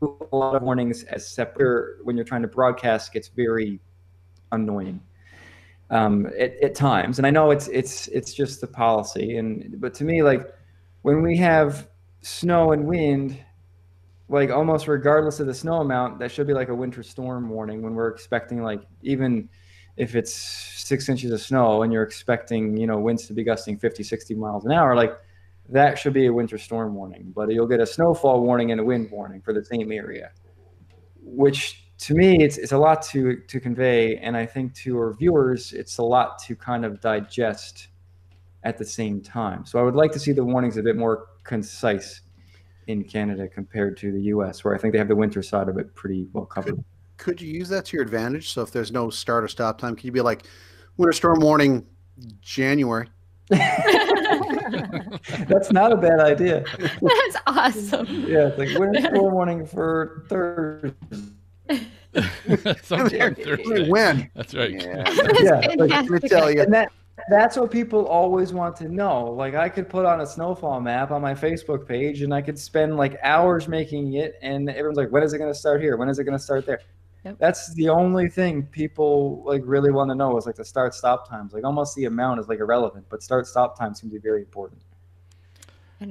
[0.00, 3.80] a lot of warnings as separate when you're trying to broadcast gets very
[4.50, 5.02] annoying
[5.90, 7.18] um, at, at times.
[7.18, 10.48] And I know it's it's it's just the policy, and but to me, like
[11.02, 11.90] when we have
[12.22, 13.38] snow and wind,
[14.30, 17.82] like almost regardless of the snow amount, that should be like a winter storm warning
[17.82, 19.50] when we're expecting like even
[19.98, 23.78] if it's six inches of snow and you're expecting you know winds to be gusting
[23.78, 25.16] 50 60 miles an hour like
[25.68, 28.84] that should be a winter storm warning but you'll get a snowfall warning and a
[28.84, 30.30] wind warning for the same area
[31.22, 35.12] which to me it's, it's a lot to to convey and i think to our
[35.12, 37.88] viewers it's a lot to kind of digest
[38.64, 41.26] at the same time so i would like to see the warnings a bit more
[41.44, 42.22] concise
[42.86, 45.76] in canada compared to the us where i think they have the winter side of
[45.76, 46.82] it pretty well covered
[47.18, 48.52] Could you use that to your advantage?
[48.52, 50.44] So if there's no start or stop time, could you be like,
[50.98, 51.86] winter storm warning,
[52.42, 53.08] January?
[55.48, 56.62] that's not a bad idea
[57.00, 58.06] That's awesome.
[58.28, 60.94] yeah it's like winter storm warning for thursday
[62.82, 63.88] Sometime Thursday.
[63.88, 64.30] When?
[64.34, 64.72] That's right.
[64.72, 65.02] Yeah.
[65.04, 66.30] That's Yeah, like, Let me fantastic.
[66.30, 66.60] tell you.
[66.62, 66.90] and that
[67.30, 71.10] that's what people always want to know like i could put on a snowfall map
[71.10, 75.10] on my facebook page and i could spend like hours making it and everyone's like
[75.10, 76.80] when is it going to start here when is it going to start there
[77.24, 77.36] Yep.
[77.38, 81.28] that's the only thing people like really want to know is like the start stop
[81.28, 84.20] times like almost the amount is like irrelevant but start stop times seem to be
[84.20, 84.80] very important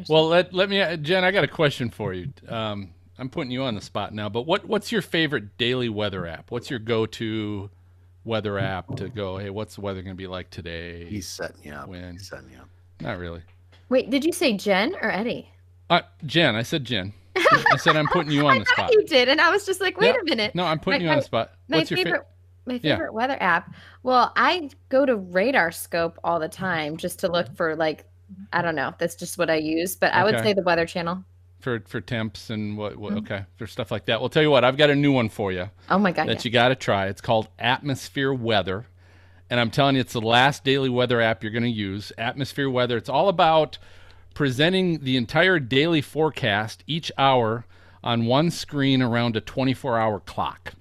[0.10, 1.24] Well, let let me, Jen.
[1.24, 2.28] I got a question for you.
[2.50, 6.28] Um, I'm putting you on the spot now, but what what's your favorite daily weather
[6.28, 6.52] app?
[6.52, 7.70] What's your go-to
[8.26, 11.06] weather app to go, hey, what's the weather going to be like today?
[11.06, 11.88] He's setting you up.
[11.88, 12.13] When?
[12.13, 12.67] He's setting you up.
[13.00, 13.41] Not really.
[13.89, 15.50] Wait, did you say Jen or Eddie?
[15.89, 17.13] Uh, Jen, I said Jen.
[17.71, 18.80] I said I'm putting you on the spot.
[18.80, 18.93] I the thought spot.
[18.93, 20.21] you did, and I was just like, wait Yeah.
[20.21, 20.56] a minute.
[20.56, 21.52] No, I'm putting My- you on the spot.
[21.67, 22.28] My What's your favorite, favorite?
[22.65, 22.95] my Yeah.
[22.95, 23.73] favorite weather app.
[24.04, 28.06] Well, I go to RadarScope all the time just to look for like,
[28.52, 28.93] I don't know.
[28.97, 29.95] That's just what I use.
[29.95, 31.23] But I would say the Weather Channel.
[31.62, 33.17] for for temps and what, what Mhm.
[33.19, 34.19] okay for stuff like that.
[34.19, 36.28] Well, tell you what, I've got a new one for you Oh my god!
[36.28, 36.41] that yeah.
[36.43, 37.08] you got to try.
[37.08, 38.86] It's called Atmosphere Weather,
[39.50, 42.12] and I'm telling you, it's the last daily weather app you're going to use.
[42.17, 42.95] Atmosphere Weather.
[42.97, 43.78] It's all about
[44.38, 47.65] presenting the entire daily forecast each hour
[48.04, 50.73] on one screen around a 24-hour clock.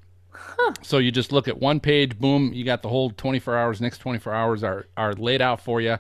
[0.83, 3.81] So you just look at one page, boom, you got the whole 24 hours.
[3.81, 5.97] Next 24 hours are are laid out for you.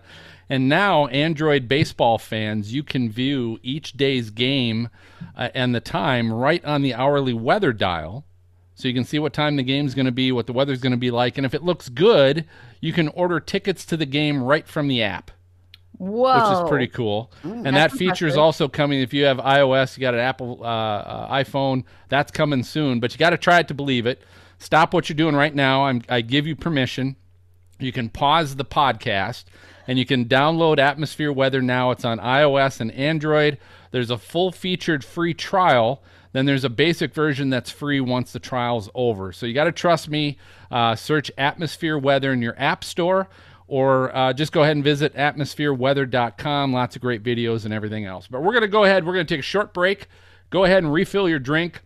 [0.50, 4.90] And now, Android baseball fans, you can view each day's game
[5.34, 8.26] uh, and the time right on the hourly weather dial.
[8.74, 10.92] So you can see what time the game's going to be, what the weather's going
[10.92, 12.44] to be like, and if it looks good,
[12.82, 15.30] you can order tickets to the game right from the app,
[15.98, 16.34] Whoa!
[16.34, 17.32] which is pretty cool.
[17.42, 20.66] and that feature is also coming if you have iOS, you got an Apple uh,
[20.66, 23.00] uh, iPhone, that's coming soon.
[23.00, 24.22] But you got to try it to believe it.
[24.58, 25.86] Stop what you're doing right now.
[25.86, 27.16] I'm, I give you permission.
[27.78, 29.44] You can pause the podcast
[29.86, 31.90] and you can download Atmosphere Weather now.
[31.90, 33.58] It's on iOS and Android.
[33.90, 36.02] There's a full featured free trial.
[36.32, 39.32] Then there's a basic version that's free once the trial's over.
[39.32, 40.38] So you got to trust me.
[40.70, 43.28] Uh, search Atmosphere Weather in your App Store
[43.68, 46.72] or uh, just go ahead and visit atmosphereweather.com.
[46.72, 48.26] Lots of great videos and everything else.
[48.28, 49.04] But we're going to go ahead.
[49.04, 50.08] We're going to take a short break.
[50.50, 51.82] Go ahead and refill your drink.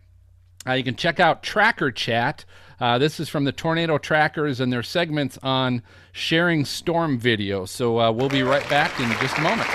[0.67, 2.45] Uh, you can check out Tracker Chat.
[2.79, 7.65] Uh, this is from the Tornado Trackers and their segments on sharing storm video.
[7.65, 9.69] So uh, we'll be right back in just a moment.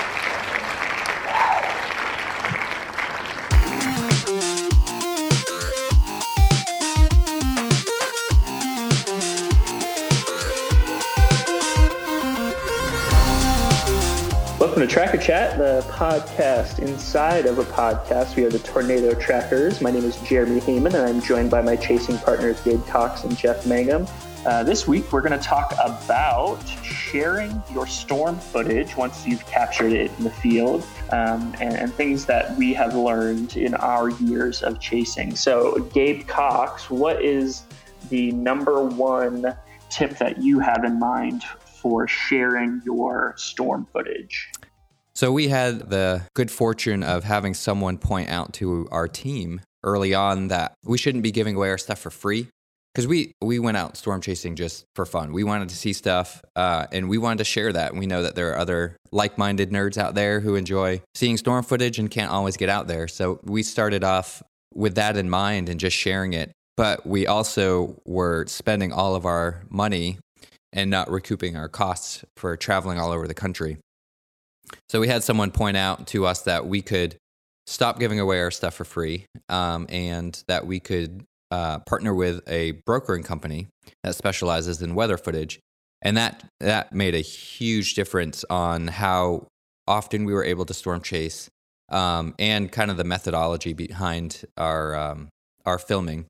[14.66, 18.36] Welcome to Tracker Chat, the podcast inside of a podcast.
[18.36, 19.80] We are the Tornado Trackers.
[19.80, 23.38] My name is Jeremy Heyman, and I'm joined by my chasing partners, Gabe Cox and
[23.38, 24.08] Jeff Mangum.
[24.44, 29.94] Uh, this week, we're going to talk about sharing your storm footage once you've captured
[29.94, 34.64] it in the field um, and, and things that we have learned in our years
[34.64, 35.36] of chasing.
[35.36, 37.66] So, Gabe Cox, what is
[38.10, 39.56] the number one
[39.92, 41.44] tip that you have in mind
[41.86, 44.50] for sharing your storm footage?
[45.14, 50.16] So we had the good fortune of having someone point out to our team early
[50.16, 52.48] on that we shouldn't be giving away our stuff for free
[52.92, 55.32] because we we went out storm chasing just for fun.
[55.32, 57.94] We wanted to see stuff uh, and we wanted to share that.
[57.94, 62.00] We know that there are other like-minded nerds out there who enjoy seeing storm footage
[62.00, 63.08] and can't always get out there.
[63.08, 64.42] So we started off
[64.74, 66.52] with that in mind and just sharing it.
[66.78, 70.18] But we also were spending all of our money
[70.76, 73.78] and not recouping our costs for traveling all over the country.
[74.90, 77.16] So we had someone point out to us that we could
[77.66, 82.42] stop giving away our stuff for free, um, and that we could uh, partner with
[82.48, 83.68] a brokering company
[84.04, 85.60] that specializes in weather footage,
[86.02, 89.48] and that that made a huge difference on how
[89.88, 91.50] often we were able to storm chase,
[91.90, 95.30] um, and kind of the methodology behind our um,
[95.66, 96.26] our filming.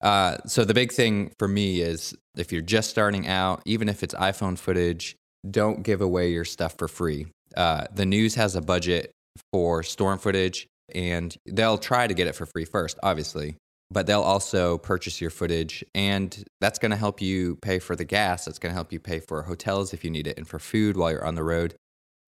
[0.00, 4.02] Uh, so the big thing for me is if you're just starting out, even if
[4.02, 5.16] it's iPhone footage,
[5.50, 7.26] don't give away your stuff for free.
[7.56, 9.10] Uh, the news has a budget
[9.52, 13.56] for storm footage, and they'll try to get it for free first, obviously,
[13.90, 18.04] but they'll also purchase your footage, and that's going to help you pay for the
[18.04, 18.44] gas.
[18.44, 20.96] That's going to help you pay for hotels if you need it, and for food
[20.96, 21.74] while you're on the road.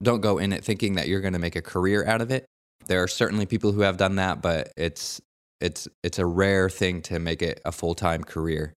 [0.03, 2.47] Don't go in it thinking that you're going to make a career out of it.
[2.87, 5.21] There are certainly people who have done that, but it's
[5.61, 8.75] it's it's a rare thing to make it a full time career.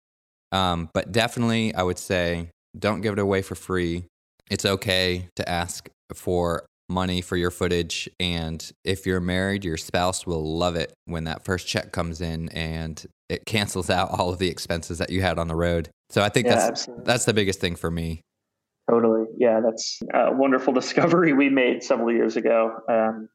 [0.53, 4.05] Um, but definitely, I would say don't give it away for free.
[4.51, 10.27] It's okay to ask for money for your footage, and if you're married, your spouse
[10.27, 14.39] will love it when that first check comes in and it cancels out all of
[14.39, 15.91] the expenses that you had on the road.
[16.09, 17.05] So I think Yeah, that's absolutely.
[17.05, 18.23] that's the biggest thing for me.
[18.91, 19.27] Totally.
[19.37, 22.79] Yeah, that's a wonderful discovery we made several years ago.
[22.89, 23.29] Um,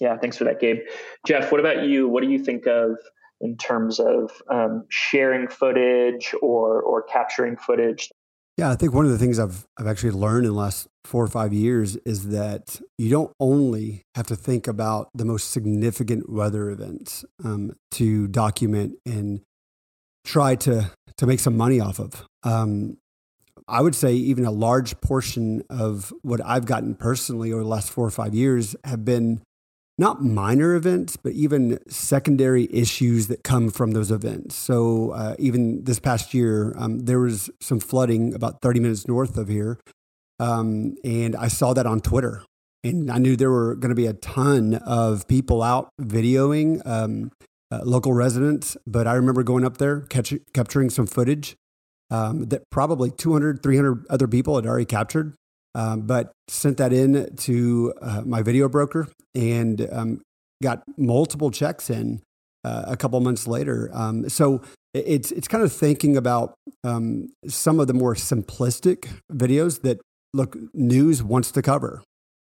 [0.00, 0.80] yeah, thanks for that, Gabe.
[1.26, 2.08] Jeff, what about you?
[2.08, 2.96] What do you think of
[3.40, 8.10] in terms of um, sharing footage or or capturing footage?
[8.56, 11.24] Yeah, I think one of the things I've I've actually learned in the last four
[11.24, 16.28] or five years is that you don't only have to think about the most significant
[16.28, 19.40] weather events um, to document and
[20.24, 22.24] try to to make some money off of.
[22.42, 22.98] Um,
[23.68, 27.90] I would say even a large portion of what I've gotten personally over the last
[27.90, 29.42] four or five years have been
[29.98, 34.54] not minor events, but even secondary issues that come from those events.
[34.54, 39.36] So uh, even this past year, um, there was some flooding about 30 minutes north
[39.36, 39.78] of here.
[40.38, 42.44] Um, and I saw that on Twitter.
[42.84, 47.32] And I knew there were going to be a ton of people out videoing um,
[47.72, 48.76] uh, local residents.
[48.86, 51.56] But I remember going up there, catch, capturing some footage
[52.08, 55.34] um, that probably 200, 300 other people had already captured.
[55.74, 60.22] Um, but sent that in to uh, my video broker and um,
[60.62, 62.22] got multiple checks in
[62.64, 63.90] uh, a couple months later.
[63.92, 64.62] Um, so
[64.94, 66.54] it's it's kind of thinking about
[66.84, 70.00] um, some of the more simplistic videos that
[70.34, 72.02] look news wants to cover.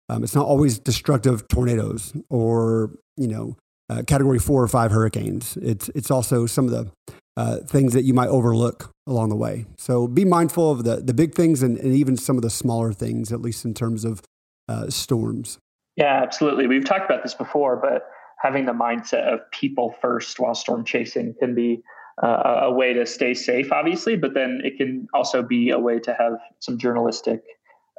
[0.10, 3.58] Um, it's not always destructive tornadoes or you know
[3.90, 5.58] uh, category four or five hurricanes.
[5.58, 6.92] It's it's also some of the
[7.38, 9.66] uh, things that you might overlook along the way.
[9.78, 12.94] So be mindful of the the big things and, and even some of the smaller
[12.94, 14.22] things, at least in terms of
[14.70, 15.58] uh, storms.
[15.96, 16.68] Yeah, absolutely.
[16.68, 18.08] We've talked about this before, but
[18.40, 21.84] having the mindset of people first while storm chasing can be
[22.22, 26.00] uh, a way to stay safe, obviously, but then it can also be a way
[26.00, 27.44] to have some journalistic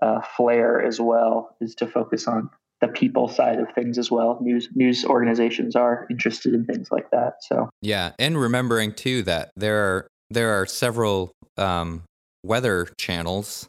[0.02, 4.38] uh, flair as well, is to focus on the people side of things as well.
[4.40, 7.34] News news organizations are interested in things like that.
[7.40, 12.02] So yeah, and remembering too that there are there are several um,
[12.42, 13.68] weather channels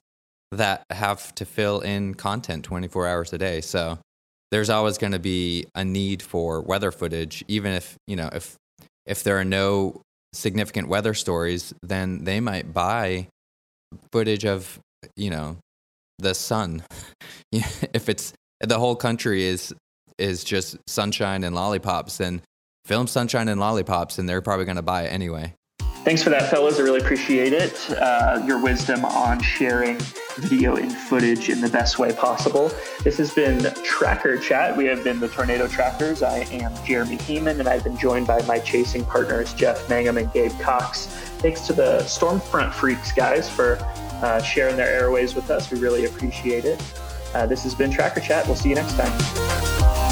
[0.51, 3.61] that have to fill in content 24 hours a day.
[3.61, 3.99] So
[4.51, 8.55] there's always going to be a need for weather footage, even if you know if
[9.05, 10.01] if there are no
[10.33, 13.27] significant weather stories, then they might buy
[14.11, 14.79] footage of
[15.15, 15.57] you know
[16.19, 16.83] the sun.
[17.51, 19.73] if it's the whole country is
[20.17, 22.41] is just sunshine and lollipops, then
[22.85, 25.53] film sunshine and lollipops, and they're probably going to buy it anyway.
[26.05, 26.79] Thanks for that, fellas.
[26.79, 27.89] I really appreciate it.
[27.89, 29.97] Uh, your wisdom on sharing
[30.35, 32.71] video and footage in the best way possible.
[33.03, 34.77] This has been Tracker Chat.
[34.77, 36.21] We have been the Tornado Trackers.
[36.21, 40.31] I am Jeremy Heeman, and I've been joined by my chasing partners, Jeff Mangum and
[40.31, 41.07] Gabe Cox.
[41.39, 43.79] Thanks to the Stormfront Freaks guys for
[44.21, 45.71] uh, sharing their airways with us.
[45.71, 46.79] We really appreciate it.
[47.33, 48.45] Uh, this has been Tracker Chat.
[48.45, 50.04] We'll see you next time.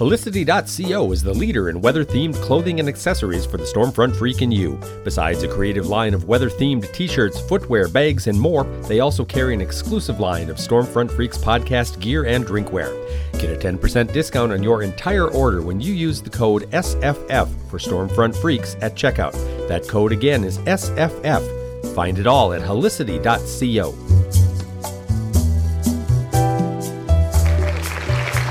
[0.00, 4.50] Helicity.co is the leader in weather themed clothing and accessories for the Stormfront Freak and
[4.52, 4.80] you.
[5.04, 9.26] Besides a creative line of weather themed t shirts, footwear, bags, and more, they also
[9.26, 12.96] carry an exclusive line of Stormfront Freaks podcast gear and drinkware.
[13.38, 17.78] Get a 10% discount on your entire order when you use the code SFF for
[17.78, 19.34] Stormfront Freaks at checkout.
[19.68, 21.94] That code again is SFF.
[21.94, 24.09] Find it all at helicity.co.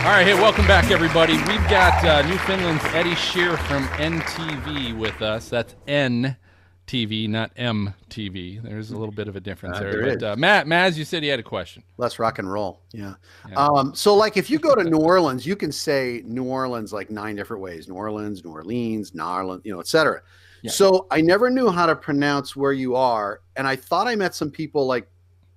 [0.09, 1.33] All right, hey, welcome back, everybody.
[1.33, 5.49] We've got uh, Newfoundland's Eddie Sheerr from NTV with us.
[5.49, 8.63] That's NTV, not MTV.
[8.63, 9.91] There's a little bit of a difference Uh, there.
[9.91, 11.83] there but uh, Matt, Maz, you said he had a question.
[11.97, 12.81] Let's rock and roll.
[12.91, 13.13] Yeah.
[13.47, 13.55] Yeah.
[13.55, 17.11] Um, so like if you go to New Orleans, you can say New Orleans like
[17.11, 17.87] nine different ways.
[17.87, 20.23] New Orleans, New Orleans, New Orleans, you know, et cetera.
[20.63, 20.71] Yeah.
[20.71, 23.41] So I never knew how to pronounce where you are.
[23.57, 25.07] And I thought I met some people like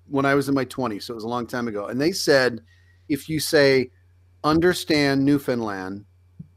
[0.08, 1.04] when I was in my 20s.
[1.04, 1.86] So it was a long time ago.
[1.86, 2.60] And they said
[3.08, 3.90] if you say
[4.44, 6.04] understand Newfoundland,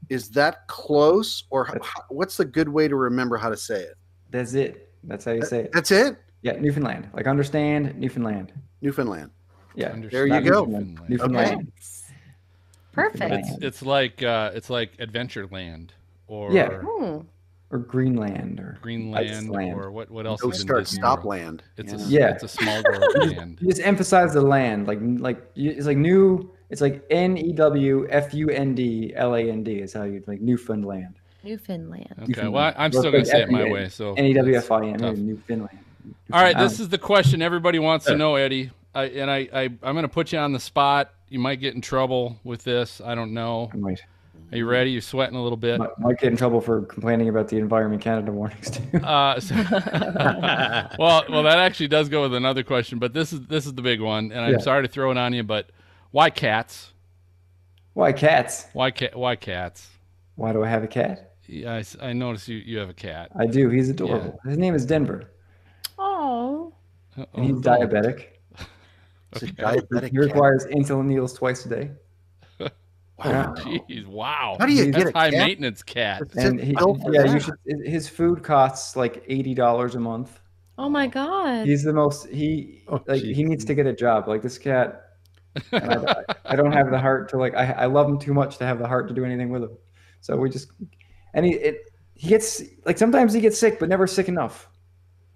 [0.10, 3.82] is that close or h- h- what's the good way to remember how to say
[3.82, 3.96] it?
[4.32, 4.90] That's it.
[5.04, 5.72] That's how you say it.
[5.72, 6.18] That's it?
[6.42, 7.10] Yeah, Newfoundland.
[7.14, 8.54] Like understand Newfoundland.
[8.82, 9.32] Newfoundland.
[9.76, 9.96] Yeah.
[10.12, 10.66] There you not go.
[11.08, 11.60] Newfoundland.
[11.60, 11.70] Okay.
[12.92, 13.34] Perfect.
[13.50, 15.90] It's it's like uh, it's like Adventureland
[16.28, 16.70] or Yeah.
[16.82, 17.20] Hmm.
[17.72, 19.74] Or Greenland or Greenland Iceland.
[19.74, 21.28] or what what else No is start Disney stop World?
[21.30, 21.64] land.
[21.78, 22.00] It's Yeah.
[22.00, 22.32] a Yeah.
[22.36, 23.04] it's a small world
[23.36, 23.58] land.
[23.60, 26.52] You just emphasize the land, like like it's like new.
[26.70, 30.04] It's like N E W F U N D L A N D is how
[30.04, 31.16] you like Newfoundland.
[31.44, 32.08] Newfoundland.
[32.14, 32.54] Okay, Newfoundland.
[32.54, 33.90] well I- I'm still gonna say it my F U N way.
[33.90, 35.16] So N E W that's F I N tough.
[35.18, 35.80] Newfoundland.
[36.34, 38.72] All right, Um, this is the question everybody wants to know, Eddie.
[38.94, 41.12] I, and I, I, I'm going to put you on the spot.
[41.30, 43.02] You might get in trouble with this.
[43.04, 43.70] I don't know.
[43.74, 44.02] I might,
[44.52, 44.92] Are you ready?
[44.92, 45.80] You're sweating a little bit.
[45.80, 48.84] might might get in trouble for complaining about the Environment Canada warnings too.
[49.04, 49.56] Uh, so-
[51.00, 53.82] well, well, that actually does go with another question, but this is this is the
[53.82, 54.58] big one, and I'm Yeah.
[54.60, 55.70] sorry to throw it on you, but
[56.16, 56.94] why cats?
[57.92, 58.68] Why cats?
[58.72, 59.18] Why cat?
[59.18, 59.90] Why cats?
[60.36, 61.34] Why do I have a cat?
[61.46, 63.32] Yeah, I, s- I noticed you, you have a cat.
[63.38, 63.68] I do.
[63.70, 64.40] He's adorable.
[64.46, 65.30] His name is Denver,
[66.00, 66.74] Oh.
[67.18, 68.28] and he's Oh, diabetic.
[69.36, 69.48] Okay.
[69.48, 70.14] diabetic He cat.
[70.14, 71.92] requires insulin needles twice a day.
[73.20, 73.54] Oh, wow.
[73.58, 74.56] Jeez, wow.
[74.60, 75.48] How do you That's get That's a high cat?
[75.48, 76.22] maintenance cat.
[76.38, 76.76] And he,
[77.12, 77.56] yeah, you should.
[77.86, 80.40] His food costs like eighty dollars a month.
[80.78, 81.66] Oh my God.
[81.66, 82.28] He's the most.
[82.30, 83.36] He Oh, like geez.
[83.38, 84.28] he needs to get a job.
[84.30, 85.05] Like this cat, And
[85.72, 87.56] I, I don't have the heart to like.
[87.56, 89.78] I, I love him too much to have the heart to do anything with him.
[90.22, 90.70] So we just
[91.34, 91.82] and he it,
[92.16, 94.68] he gets like sometimes he gets sick, but never sick enough.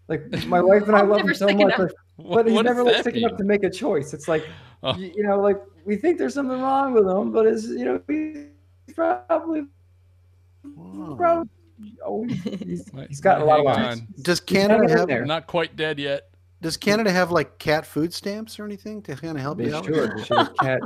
[0.08, 1.78] Like my wife and I love him so much, enough.
[1.78, 1.94] but,
[2.30, 3.26] but he's What never like, that sick mean?
[3.26, 4.14] enough to make a choice.
[4.14, 4.46] It's like
[4.84, 4.96] Oh.
[4.96, 8.02] you, you know, like we think there's something wrong with him, but it's you know
[8.08, 8.48] he's
[8.96, 9.66] probably
[11.18, 11.50] probably
[12.06, 14.00] oh he's, he's got a lot of Hang lines.
[14.02, 14.08] on.
[14.22, 15.26] Does Canada have there.
[15.26, 16.30] Not quite dead yet.
[16.62, 19.76] Does Canada have like cat food stamps or anything to kind of help They you
[19.76, 19.86] out?
[19.86, 20.12] should.
[20.18, 20.82] They should cat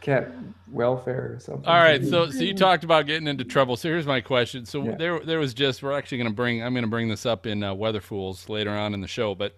[0.00, 0.32] cat
[0.70, 1.64] welfare or something.
[1.64, 3.76] All right, so so you talked about getting into trouble.
[3.76, 4.66] So here's my question.
[4.66, 4.96] So Yeah.
[4.96, 7.46] there there was just we're actually going to bring I'm going to bring this up
[7.46, 9.56] in uh, Weather Fools later on in the show, but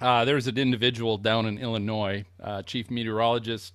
[0.00, 3.72] uh, there was an individual down in Illinois, uh, chief meteorologist,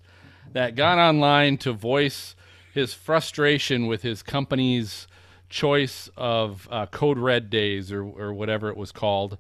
[0.52, 2.36] that got online to voice
[2.74, 5.08] his frustration with his company's
[5.50, 9.38] choice of uh, code red days or, or whatever it was called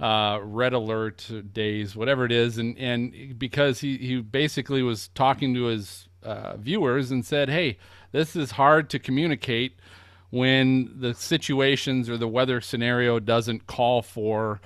[0.00, 2.58] uh, red alert days whatever it is.
[2.58, 7.78] And, and because he, he basically was talking to his uh, viewers and said hey
[8.12, 9.76] this is hard to communicate
[10.30, 14.60] when the situations or the weather scenario doesn't call for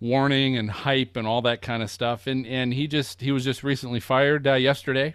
[0.00, 2.26] warning and hype and all that kind of stuff.
[2.26, 5.14] And and he just he was just recently fired uh, yesterday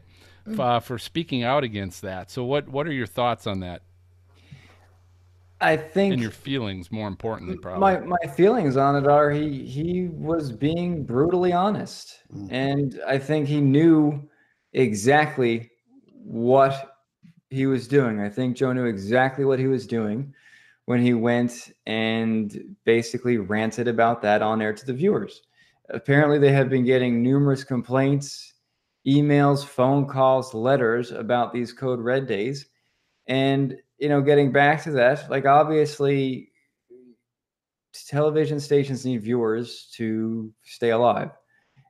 [0.60, 2.32] uh, for speaking out against that.
[2.32, 3.82] So what what are your thoughts on that
[5.62, 9.66] I think and your feelings more importantly probably my my feelings on it are he
[9.66, 12.20] he was being brutally honest.
[12.34, 12.52] Mm.
[12.52, 14.30] And i think he knew
[14.74, 15.70] exactly
[16.24, 16.96] what
[17.50, 18.20] he was doing.
[18.20, 20.34] I think joe knew exactly what he was doing
[20.86, 25.42] when he went and basically ranted about that on air to the viewers.
[25.90, 28.54] Apparently they have been getting numerous complaints
[29.08, 32.68] emails phone calls letters about these code red days.
[33.28, 36.52] And you know getting back to that like obviously
[38.08, 41.32] television stations need viewers to stay alive.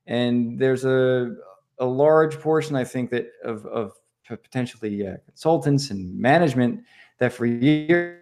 [0.07, 1.35] And there's a
[1.81, 3.93] a large portion i think that of of
[4.27, 6.83] potentially uh, consultants and management
[7.19, 8.19] that for years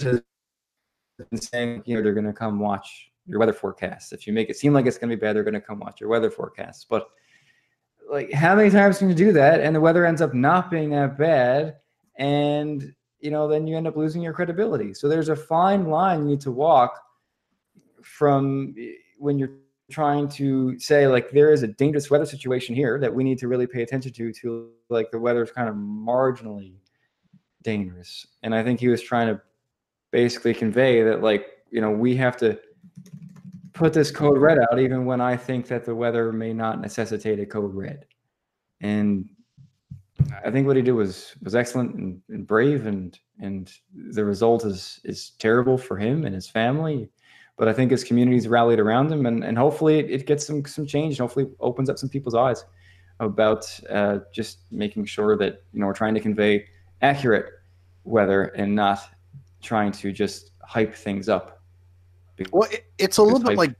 [0.00, 0.22] has
[1.30, 4.48] been saying you know they're going to come watch your weather forecasts if you make
[4.48, 6.30] it seem like it's going to be bad they're going to come watch your weather
[6.30, 7.08] forecasts but
[8.08, 9.60] like how many times can you do that?
[9.60, 11.76] And the weather ends up not being that bad
[12.18, 14.94] and you know then you end up losing your credibility.
[14.94, 17.00] So there's a fine line you need to walk
[18.02, 19.52] from eh, when you're
[19.90, 23.48] trying to say like there is a dangerous weather situation here that we need to
[23.48, 26.74] really pay attention to to like the weather is kind of marginally
[27.62, 28.26] dangerous.
[28.42, 29.40] And i think he was trying to
[30.10, 32.58] basically convey that like you know we have to
[33.72, 37.38] put this code red out even when i think that the weather may not necessitate
[37.38, 38.06] a code red.
[38.80, 39.28] And
[40.44, 44.64] I think what he did was was excellent and, and brave, and and the result
[44.64, 47.08] is is terrible for him and his family.
[47.58, 50.64] But I think his community's rallied around him, and, and hopefully it, it gets some
[50.64, 52.64] some change, and hopefully opens up some people's eyes
[53.20, 56.66] about uh, just making sure that you know we're trying to convey
[57.02, 57.46] accurate
[58.04, 59.00] weather and not
[59.62, 61.62] trying to just hype things up.
[62.50, 63.74] Well, it, it's a little bit hype- like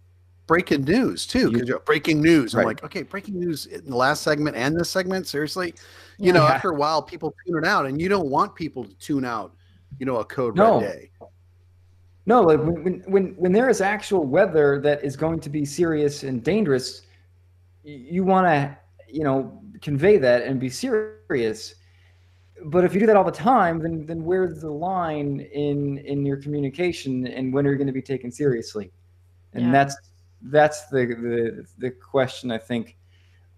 [0.46, 1.38] breaking news too.
[1.40, 2.54] You- Because you're breaking news.
[2.54, 5.26] I'm like, okay, breaking news in the last segment and this segment.
[5.26, 5.74] Seriously,
[6.18, 8.94] you know, after a while, people tune it out, and you don't want people to
[8.94, 9.54] tune out.
[9.98, 10.80] You know, a code No.
[10.80, 11.10] red day.
[12.26, 15.64] No, like when, when when when there is actual weather that is going to be
[15.64, 17.02] serious and dangerous,
[17.84, 18.76] you want to
[19.08, 21.74] you know convey that and be serious.
[22.64, 26.26] But if you do that all the time, then then where's the line in in
[26.26, 28.90] your communication and when are you going to be taken seriously?
[29.52, 29.72] And Yeah.
[29.72, 29.96] that's
[30.42, 32.96] that's the, the the question I think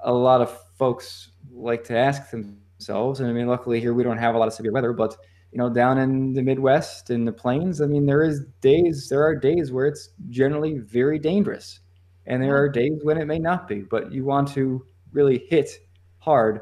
[0.01, 3.21] a lot of folks like to ask themselves.
[3.21, 5.17] And I mean, luckily here we don't have a lot of severe weather, but
[5.53, 9.23] you know, down in the Midwest, in the plains, I mean, there is days, there
[9.23, 11.81] are days where it's generally very dangerous,
[12.27, 13.81] and there are days when it may not be.
[13.81, 15.71] But you want to really hit
[16.19, 16.61] hard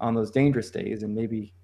[0.00, 1.54] on those dangerous days, and maybe,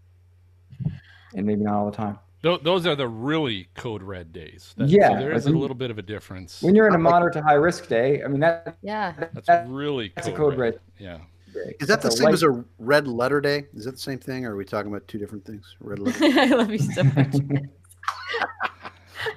[1.34, 2.18] and maybe not all the time.
[2.43, 4.74] Tho- those are the really code red days.
[4.76, 6.61] That- Yeah, so there is a like when- little bit of a difference.
[6.62, 9.12] When you're in a moderate to high risk day, I mean that Yeah.
[9.32, 10.74] That's that- really that's a code, code red.
[10.74, 10.80] red.
[10.99, 11.18] Yeah.
[11.55, 11.74] day.
[11.80, 13.66] Is that the That's same light- as a red letter day?
[13.74, 15.76] Is that the same thing, or are we talking about two different things?
[15.80, 16.18] Red letter.
[16.40, 17.34] I love you so much.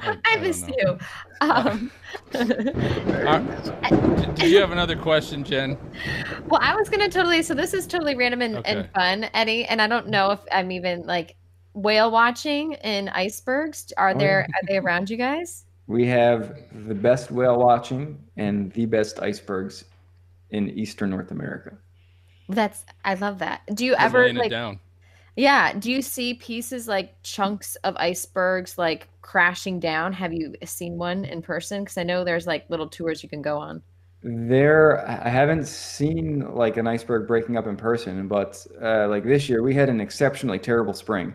[0.01, 0.73] I, I don't miss know.
[0.77, 0.97] you.
[1.41, 1.91] Um,
[2.33, 2.43] All
[3.23, 4.35] right.
[4.35, 5.77] Did you have another question, Jen?
[6.47, 7.43] well, I was gonna totally.
[7.43, 9.65] So this is totally random and, and fun, Eddie.
[9.65, 11.35] And I don't know if I'm even like
[11.75, 13.93] whale watching in icebergs.
[13.97, 14.17] Are Oh.
[14.17, 14.39] there?
[14.41, 15.65] Are they around you guys?
[15.87, 16.57] We have
[16.87, 19.85] the best whale watching and the best icebergs
[20.49, 21.77] in eastern North America.
[22.49, 22.83] That's.
[23.03, 23.61] I love that.
[23.73, 24.51] Do you ever laying it like?
[24.51, 24.79] down.
[25.35, 25.73] Yeah.
[25.73, 30.13] Do you see pieces like chunks of icebergs like crashing down?
[30.13, 31.83] Have you seen one in person?
[31.83, 33.81] Because I know there's like little tours you can go on.
[34.23, 39.47] There, I haven't seen like an iceberg breaking up in person, but uh, like this
[39.49, 41.31] year, we had an exceptionally terrible spring,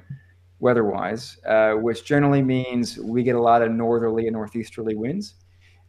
[0.61, 5.35] weather-wise, uh, which generally means we get a lot of northerly and northeasterly winds.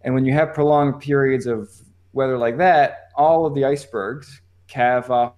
[0.02, 1.70] And when you have prolonged periods of
[2.14, 5.34] weather like that, all of the icebergs calve off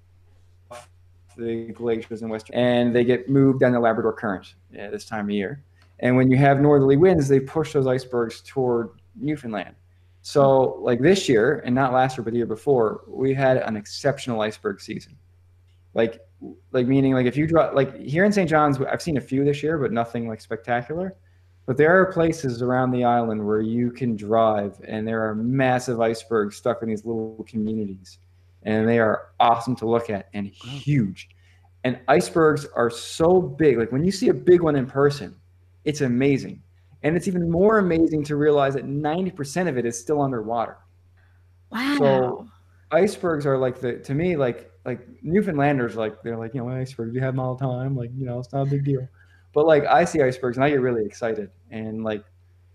[1.36, 5.26] the glaciers in western, and they get moved down the Labrador Current uh, this time
[5.26, 5.64] of year.
[6.00, 9.76] And when you have northerly winds, they push those icebergs toward Newfoundland.
[10.22, 13.76] So, like this year, and not last year, but the year before, we had an
[13.76, 15.18] exceptional iceberg season.
[15.94, 16.22] Like,
[16.72, 18.50] like meaning like if you draw like here in St.
[18.50, 21.16] John's, I've seen a few this year, but nothing like spectacular.
[21.66, 26.02] But there are places around the island where you can drive, and there are massive
[26.02, 28.18] icebergs stuck in these little communities,
[28.64, 31.30] and they are awesome to look at and huge.
[31.86, 33.78] And icebergs are so big.
[33.78, 35.36] Like when you see a big one in person,
[35.86, 36.62] it's amazing.
[37.04, 40.78] And it's even more amazing to realize that 90% of it is still underwater.
[41.70, 41.98] Wow.
[41.98, 42.48] So
[42.92, 47.14] icebergs are like the to me like like Newfoundlanders like they're like you know icebergs
[47.16, 49.08] you have them all the time like you know it's not a big deal,
[49.54, 52.24] but like I see icebergs and I get really excited and like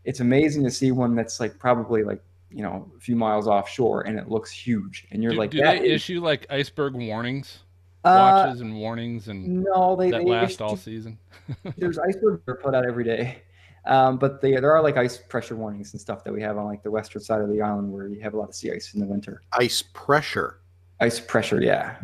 [0.05, 4.03] it's amazing to see one that's like probably like you know a few miles offshore
[4.03, 6.95] and it looks huge and you're do, like do "That they is-" issue like iceberg
[6.95, 7.59] warnings,
[8.05, 11.19] Uh, watches and warnings, and no they, that they last all season?
[11.77, 13.43] there's icebergs that are put out every day.
[13.85, 16.67] Um, but they, there are like ice pressure warnings and stuff that we have on
[16.67, 18.93] like the western side of the island where you have a lot of sea ice
[18.93, 19.41] in the winter.
[19.55, 20.59] Ice pressure.
[21.01, 21.97] Ice pressure, yeah.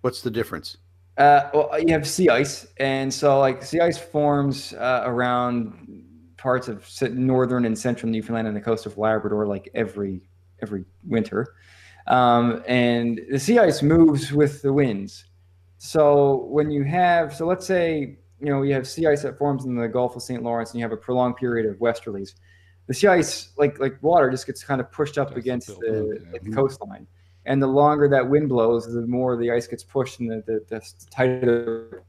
[0.00, 0.76] What's the difference?
[1.18, 6.04] Uh, well, you have sea ice, and so like sea ice forms uh, around
[6.36, 10.28] parts of northern and central Newfoundland and the coast of Labrador, like every
[10.62, 11.54] every winter.
[12.06, 15.24] Um, and the sea ice moves with the winds.
[15.78, 19.64] So when you have, so let's say you know you have sea ice that forms
[19.64, 20.42] in the Gulf of St.
[20.42, 22.34] Lawrence, and you have a prolonged period of westerlies.
[22.86, 25.80] The sea ice, like like water, just gets kind of pushed up Just against built
[25.80, 27.06] the, like the coastline.
[27.46, 30.64] And the longer that wind blows, the more the ice gets pushed, and the, the,
[30.68, 32.02] the tighter the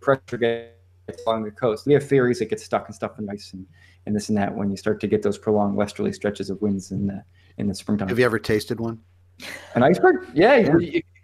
[0.00, 1.86] pressure gets along the coast.
[1.86, 3.66] We have ferries that get stuck and stuff in ice and,
[4.06, 6.90] and this and that when you start to get those prolonged westerly stretches of winds
[6.90, 7.22] in the
[7.58, 8.08] in the springtime.
[8.08, 8.98] Have you ever tasted one?
[9.74, 10.28] An iceberg?
[10.34, 10.70] Yeah.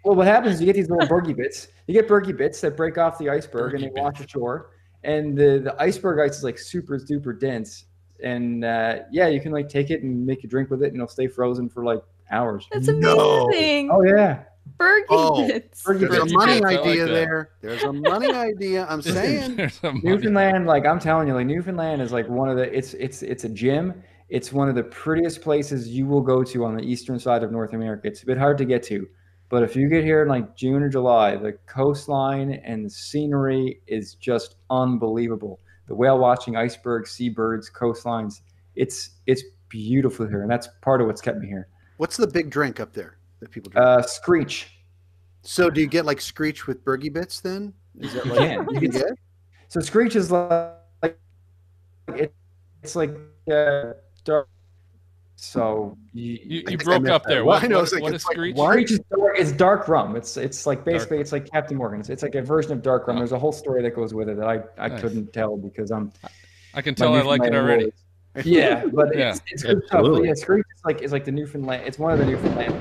[0.03, 1.67] well, what happens is you get these little bergy bits.
[1.87, 4.71] You get bergy bits that break off the iceberg and they wash ashore.
[5.03, 7.85] And the, the iceberg ice is like super duper dense.
[8.23, 10.95] And uh, yeah, you can like take it and make a drink with it, and
[10.95, 12.01] it'll stay frozen for like
[12.33, 12.67] hours.
[12.71, 13.45] That's No.
[13.47, 13.89] amazing.
[13.91, 14.43] Oh yeah,
[14.79, 15.83] Bergy Oh, bits.
[15.83, 17.49] Bergy There's a money bits, I like idea there.
[17.61, 18.85] There's a money idea.
[18.89, 19.55] I'm saying.
[19.57, 22.75] There's a money- Newfoundland, like I'm telling you, like Newfoundland is like one of the
[22.75, 24.03] it's it's it's a gym.
[24.29, 27.51] It's one of the prettiest places you will go to on the eastern side of
[27.51, 28.07] North America.
[28.07, 29.07] It's a bit hard to get to,
[29.49, 33.81] but if you get here in like June or July, the coastline and the scenery
[33.85, 35.59] is just unbelievable.
[35.87, 38.41] The whale watching, icebergs, seabirds, coastlines.
[38.75, 41.67] It's it's beautiful here, and that's part of what's kept me here.
[42.03, 43.87] What's the big drink up there that people drink?
[43.87, 44.77] Uh, Screech.
[45.41, 47.73] so do you get like screech with Bergy bits then?
[47.97, 48.49] Is that like can.
[48.49, 49.11] you You can can- get?
[49.69, 51.17] So Screech is like, like
[52.09, 52.33] it,
[52.83, 53.15] it's like
[53.49, 53.93] uh,
[54.25, 54.49] dark.
[55.37, 57.29] So you, You, you broke missed up that.
[57.29, 57.45] there.
[57.45, 58.57] Well, What, I know, what, it's like- what it's is like Screech?
[58.57, 60.15] Screech is dark, it's dark rum.
[60.17, 61.21] It's it's like basically rum.
[61.21, 62.09] it's like Captain Morgan's.
[62.09, 63.15] It's like a version of dark rum.
[63.15, 63.19] Oh.
[63.21, 64.99] There's a whole story that goes with it that I, I Nice.
[64.99, 66.11] couldn't tell because I'm
[66.73, 67.85] I can tell I like it already.
[67.85, 67.93] boys.
[68.43, 69.29] Yeah, but Yeah.
[69.31, 70.01] it's, it's good stuff.
[70.03, 71.83] But yeah, Screech is like is like the Newfoundland.
[71.85, 72.73] It's one of the Newfoundland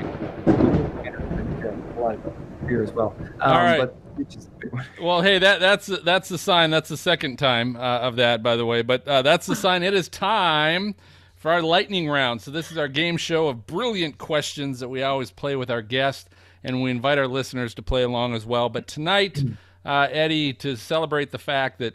[2.67, 3.15] beer as well.
[3.41, 3.79] Um, All right.
[3.81, 4.87] But Screech is the big one.
[5.01, 6.71] Well, hey, that that's that's the sign.
[6.71, 8.83] That's the second time uh, of that, by the way.
[8.83, 9.83] But uh, that's the sign.
[9.83, 10.95] It is time
[11.37, 12.41] for our lightning round.
[12.41, 15.83] So this is our game show of brilliant questions that we always play with our
[15.83, 16.29] guests,
[16.63, 18.69] and we invite our listeners to play along as well.
[18.69, 19.43] But tonight,
[19.85, 21.95] uh, Eddie, to celebrate the fact that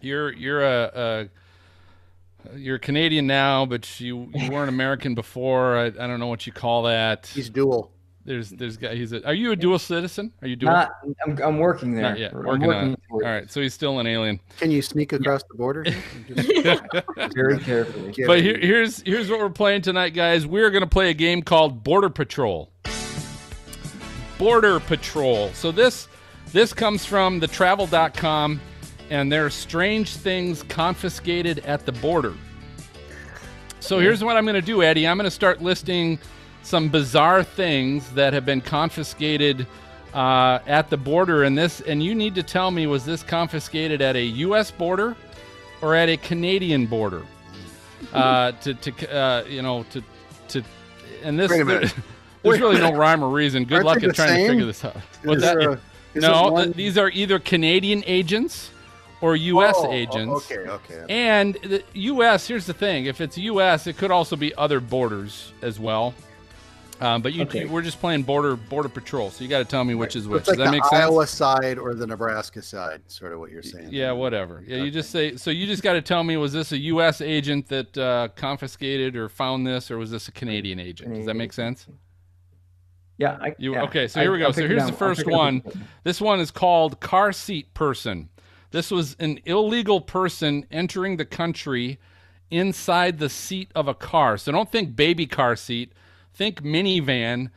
[0.00, 1.28] you're you're a, a
[2.56, 5.76] you're Canadian now, but you, you weren't American before.
[5.76, 7.26] I, I don't know what you call that.
[7.26, 7.92] He's dual.
[8.24, 8.94] There's there's guy.
[8.94, 9.26] He's a.
[9.26, 10.32] Are you a dual citizen?
[10.42, 10.72] Are you dual?
[10.72, 10.92] Not,
[11.26, 12.02] I'm, I'm working there.
[12.02, 12.32] Not yet.
[12.32, 13.00] I'm Working, on it.
[13.10, 13.28] All towards it.
[13.28, 13.50] right.
[13.50, 14.38] So he's still an alien.
[14.58, 15.84] Can you sneak across the border?
[16.28, 16.84] Just
[17.34, 18.12] very carefully.
[18.12, 20.46] get But here, here's here's what we're playing tonight, guys.
[20.46, 22.70] We're gonna play a game called Border Patrol.
[24.38, 25.50] Border Patrol.
[25.54, 26.06] So this
[26.52, 28.60] this comes from the travel.com
[29.12, 32.32] and there are strange things confiscated at the border.
[33.78, 35.06] So here's what I'm going to do, Eddie.
[35.06, 36.18] I'm going to start listing
[36.62, 39.66] some bizarre things that have been confiscated
[40.14, 44.00] uh, at the border, and this, and you need to tell me was this confiscated
[44.00, 44.70] at a U.S.
[44.70, 45.14] border
[45.82, 47.22] or at a Canadian border?
[48.14, 50.02] Uh, to, to uh, you know, to,
[50.48, 50.62] to,
[51.22, 51.82] and this, Wait a minute.
[51.90, 52.02] there-
[52.44, 53.64] there's really no rhyme or reason.
[53.64, 54.96] Good Aren't luck at trying to figure this out.
[55.22, 55.58] What's Is that?
[55.58, 55.78] a-
[56.14, 58.71] no, th- these are either Canadian agents
[59.22, 59.74] or U.S.
[59.78, 60.50] Oh, agents.
[60.50, 61.04] Okay, okay.
[61.08, 62.46] And the U.S.
[62.46, 66.12] Here's the thing: if it's U.S., it could also be other borders as well.
[67.00, 67.62] Um, but you, Okay.
[67.62, 70.28] you- we're just playing border border patrol, so you got to tell me which is
[70.28, 70.40] which.
[70.40, 71.02] It's like Does that the make sense?
[71.02, 73.88] Iowa side or the Nebraska side, sort of what you're saying.
[73.90, 74.62] Yeah, whatever.
[74.66, 75.36] Yeah, you just say.
[75.36, 77.20] So you just got to tell me: was this a U.S.
[77.20, 81.14] agent that uh, confiscated or found this, or was this a Canadian agent?
[81.14, 81.86] Does that make sense?
[83.18, 83.36] Yeah.
[83.40, 83.82] I, You yeah.
[83.84, 84.06] okay?
[84.08, 84.46] So I- here we go.
[84.46, 85.38] I'll So here's the first pick it up.
[85.38, 85.62] one.
[86.04, 88.28] This one is called car seat person.
[88.72, 91.98] This was an illegal person entering the country
[92.50, 94.36] inside the seat of a car.
[94.38, 95.92] So don't think baby car seat.
[96.34, 97.50] Think minivan,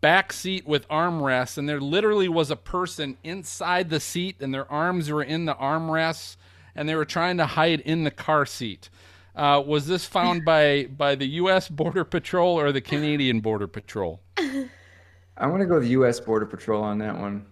[0.00, 4.70] back seat with armrests, and there literally was a person inside the seat, and their
[4.70, 6.36] arms were in the armrests,
[6.76, 8.88] and they were trying to hide in the car seat.
[9.34, 11.68] Uh, was this found by by the U.S.
[11.68, 14.20] Border Patrol or the Canadian Border Patrol?
[14.38, 16.20] I'm gonna go with the U.S.
[16.20, 17.46] Border Patrol on that one.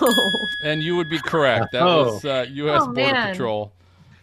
[0.00, 1.72] Oh, And you would be correct.
[1.72, 2.14] That Oh.
[2.14, 2.80] was uh, U.S.
[2.82, 3.32] Oh, Border man.
[3.32, 3.72] Patrol.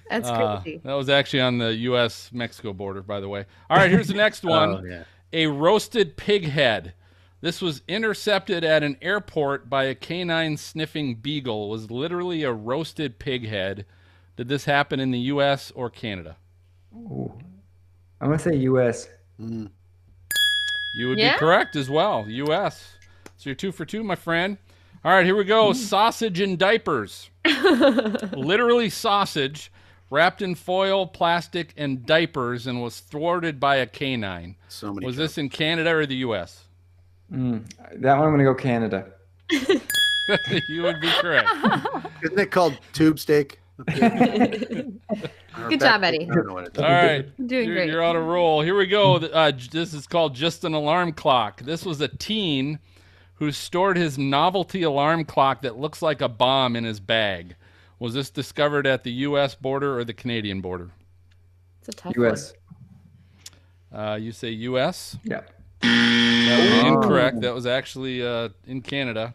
[0.09, 0.81] that's Uh, crazy.
[0.83, 2.29] that was actually on the U.S.
[2.33, 3.45] Mexico border, by the way.
[3.69, 5.03] All right, here's the next one Oh, yeah.
[5.31, 6.93] a roasted pig head.
[7.41, 11.65] This was intercepted at an airport by a canine sniffing beagle.
[11.65, 13.85] It was literally a roasted pig head.
[14.37, 15.71] Did this happen in the U.S.
[15.75, 16.37] or Canada?
[16.95, 17.33] Ooh.
[18.21, 19.09] I'm gonna say U.S.
[19.41, 19.69] Mm.
[20.95, 21.33] You would Yeah?
[21.33, 22.25] be correct as well.
[22.29, 22.93] U.S.
[23.37, 24.57] So you're two for two, my friend.
[25.05, 25.73] All right, here we go.
[25.73, 27.29] Sausage in diapers.
[28.31, 29.69] Literally sausage
[30.09, 34.55] wrapped in foil, plastic, and diapers and was thwarted by a canine.
[34.69, 35.05] So many.
[35.05, 36.65] Was this in Canada or the U.S.?
[37.33, 37.65] Mm.
[37.95, 39.11] That one I'm gonna go Canada.
[39.49, 41.49] you would be correct.
[42.23, 43.59] Isn't it called tube steak?
[43.85, 45.01] Good
[45.79, 46.29] job, Eddie.
[46.31, 46.81] I don't know what it is.
[46.81, 47.47] All right.
[47.47, 47.89] Doing you're, great.
[47.89, 48.61] you're on a roll.
[48.61, 49.15] Here we go.
[49.15, 51.61] Uh, this is called Just an Alarm Clock.
[51.63, 52.79] This was a teen
[53.35, 57.55] who stored his novelty alarm clock that looks like a bomb in his bag.
[57.99, 59.55] Was this discovered at the U.S.
[59.55, 60.91] border or the Canadian border?
[61.79, 62.53] It's a tough U.S.
[63.93, 65.17] Uh, you say U.S.
[65.23, 65.41] Yeah.
[65.81, 66.93] That would be Oh.
[66.93, 67.41] incorrect.
[67.41, 69.33] That was actually uh, in Canada.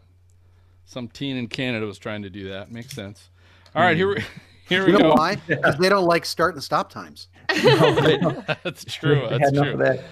[0.86, 2.70] Some teen in Canada was trying to do that.
[2.72, 3.28] Makes sense.
[3.74, 4.24] All right, here we,
[4.68, 5.14] here we You know go.
[5.14, 5.36] why?
[5.46, 7.28] Because they don't like start and stop times.
[7.48, 9.26] That's true.
[9.30, 9.76] That's true.
[9.78, 10.04] that.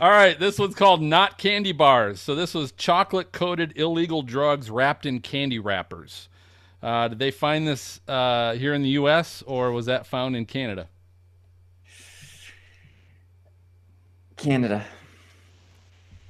[0.00, 2.20] All right, this one's called Not Candy Bars.
[2.20, 6.28] So this was chocolate coated illegal drugs wrapped in candy wrappers.
[6.82, 9.42] Uh, did they find this uh, here in the U.S.
[9.46, 10.88] or was that found in Canada?
[14.36, 14.84] Canada.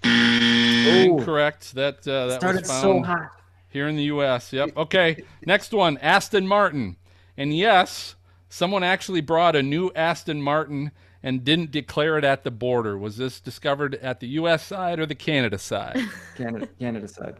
[0.02, 1.74] Correct.
[1.74, 3.30] That uh, that Started was so found hot.
[3.70, 4.52] here in the U.S.
[4.52, 4.76] Yep.
[4.76, 5.24] Okay.
[5.46, 6.96] Next one, Aston Martin.
[7.36, 8.14] And yes,
[8.48, 12.98] someone actually brought a new Aston Martin and didn't declare it at the border.
[12.98, 14.64] Was this discovered at the U.S.
[14.64, 15.98] side or the Canada side?
[16.36, 16.68] Canada.
[16.78, 17.36] Canada side.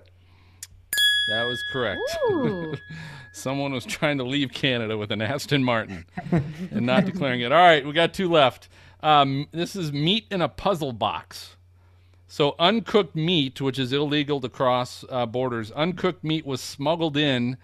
[1.29, 2.01] That was correct.
[3.33, 6.05] Someone was trying to leave Canada with an Aston Martin
[6.71, 7.53] and not declaring it.
[7.53, 8.69] All right, we got two left.
[9.03, 11.57] Um, this is meat in a puzzle box.
[12.27, 17.53] So, uncooked meat, which is illegal to cross uh, borders, uncooked meat was smuggled in
[17.53, 17.59] a-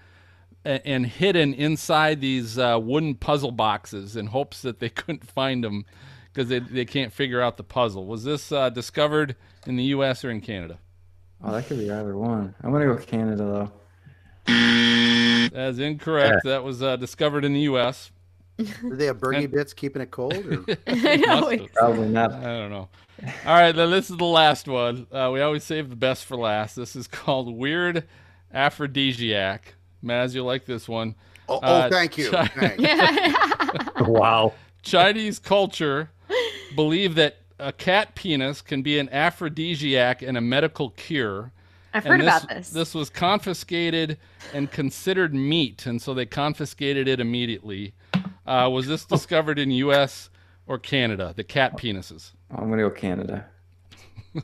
[0.65, 5.85] and hidden inside these uh, wooden puzzle boxes in hopes that they couldn't find them
[6.33, 8.07] because they, they can't figure out the puzzle.
[8.07, 9.37] Was this uh, discovered
[9.67, 10.25] in the U.S.
[10.25, 10.79] or in Canada?
[11.43, 12.55] Oh, that could be either one.
[12.63, 13.73] I'm gonna go Canada though.
[14.47, 16.45] That is incorrect.
[16.45, 18.11] That was uh, discovered in the U.S.
[18.59, 20.35] Do they have Bergy bits keeping it cold?
[20.35, 20.65] Or?
[20.87, 21.41] I know.
[21.51, 21.73] Must have.
[21.73, 22.33] Probably not.
[22.33, 22.89] I don't know.
[23.47, 25.07] All right, then this is the last one.
[25.11, 26.77] Uh, we always save the best for last.
[26.77, 28.05] This is called Weird
[28.53, 29.75] Aphrodisiac.
[30.05, 31.15] Maz, you like this one.
[31.49, 32.31] Oh, Uh, oh thank you.
[32.31, 33.37] Chi- Thanks.
[34.09, 34.55] Wow.
[34.83, 36.11] Chinese culture
[36.75, 41.53] believe that a cat penis can be an aphrodisiac and a medical cure.
[41.93, 42.71] I've And heard this, about this.
[42.71, 44.17] This was confiscated
[44.55, 47.93] and considered meat, and so they confiscated it immediately.
[48.47, 50.31] Uh, was this discovered in U.S.
[50.67, 51.35] or Canada?
[51.37, 52.31] The cat penises.
[52.51, 53.47] I'm gonna go Canada.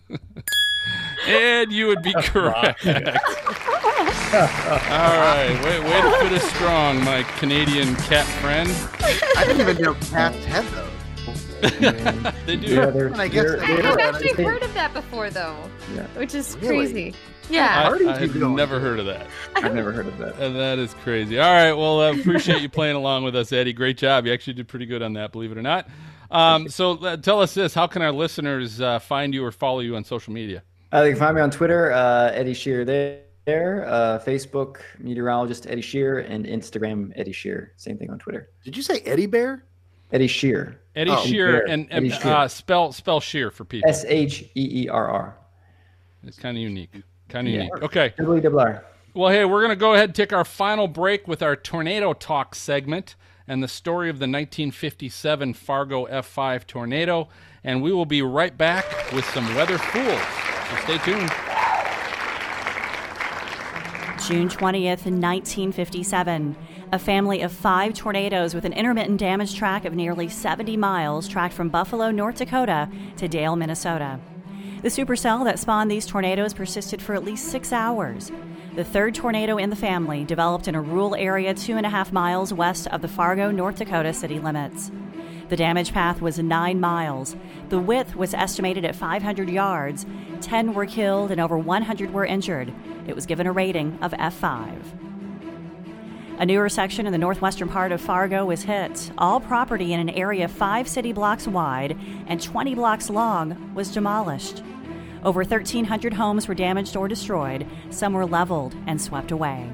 [1.28, 2.84] And you would be correct.
[4.40, 8.70] All right, way, way to finish strong, my Canadian cat friend.
[9.36, 10.82] I didn't even know cats had those.
[12.46, 12.66] They do.
[12.74, 14.00] Yeah, they're, I guess they're- they I- do I've it.
[14.00, 15.56] actually they- heard of that before, though,
[15.94, 16.02] Yeah.
[16.16, 16.76] which is Really?
[16.92, 17.14] crazy.
[17.48, 17.88] Yeah.
[17.90, 19.26] I, I have never heard of that.
[19.56, 20.38] I've never heard of that.
[20.38, 21.38] And that is crazy.
[21.38, 23.72] All right, well, I appreciate you playing along with us, Eddie.
[23.72, 24.26] Great job.
[24.26, 25.88] You actually did pretty good on that, believe it or not.
[26.30, 29.78] Um, so uh, tell us this: How can our listeners uh, find you or follow
[29.80, 30.62] you on social media?
[30.92, 33.20] Uh, you can find me on Twitter, uh, Eddie Sheerr there.
[33.50, 37.68] There, Uh, Facebook, meteorologist Eddie Sheerr, and Instagram, Eddie Sheerr.
[37.76, 38.50] Same thing on Twitter.
[38.64, 39.64] Did you say Eddie Bear?
[40.12, 40.74] Eddie Sheerr.
[40.96, 42.26] Eddie Oh, Sheerr and, and Eddie Sheerr.
[42.26, 43.88] uh, spell spell Sheerr for people.
[43.88, 45.36] S H E E R R.
[46.24, 46.90] It's kind of unique.
[47.28, 47.60] Kind of Yeah.
[47.60, 47.82] unique.
[47.84, 48.14] Okay.
[48.18, 48.84] Double E double R.
[49.14, 52.14] Well, hey, we're going to go ahead and take our final break with our Tornado
[52.14, 53.14] Talk segment
[53.46, 57.28] and the story of the 1957 Fargo F5 tornado.
[57.62, 60.20] And we will be right back with some weather fools.
[60.70, 61.30] So stay tuned.
[64.26, 66.56] June 20th, 1957.
[66.90, 71.54] A family of five tornadoes with an intermittent damage track of nearly 70 miles tracked
[71.54, 74.18] from Buffalo, North Dakota to Dale, Minnesota.
[74.82, 78.32] The supercell that spawned these tornadoes persisted for at least six hours.
[78.74, 82.12] The third tornado in the family developed in a rural area two and a half
[82.12, 84.90] miles west of the Fargo, North Dakota city limits.
[85.48, 87.36] The damage path was nine miles.
[87.68, 90.04] The width was estimated at 500 yards.
[90.40, 92.72] 10 were killed and over 100 were injured.
[93.06, 94.82] It was given a rating of F5.
[96.38, 99.10] A newer section in the northwestern part of Fargo was hit.
[99.16, 104.62] All property in an area five city blocks wide and 20 blocks long was demolished.
[105.24, 107.66] Over 1,300 homes were damaged or destroyed.
[107.90, 109.70] Some were leveled and swept away.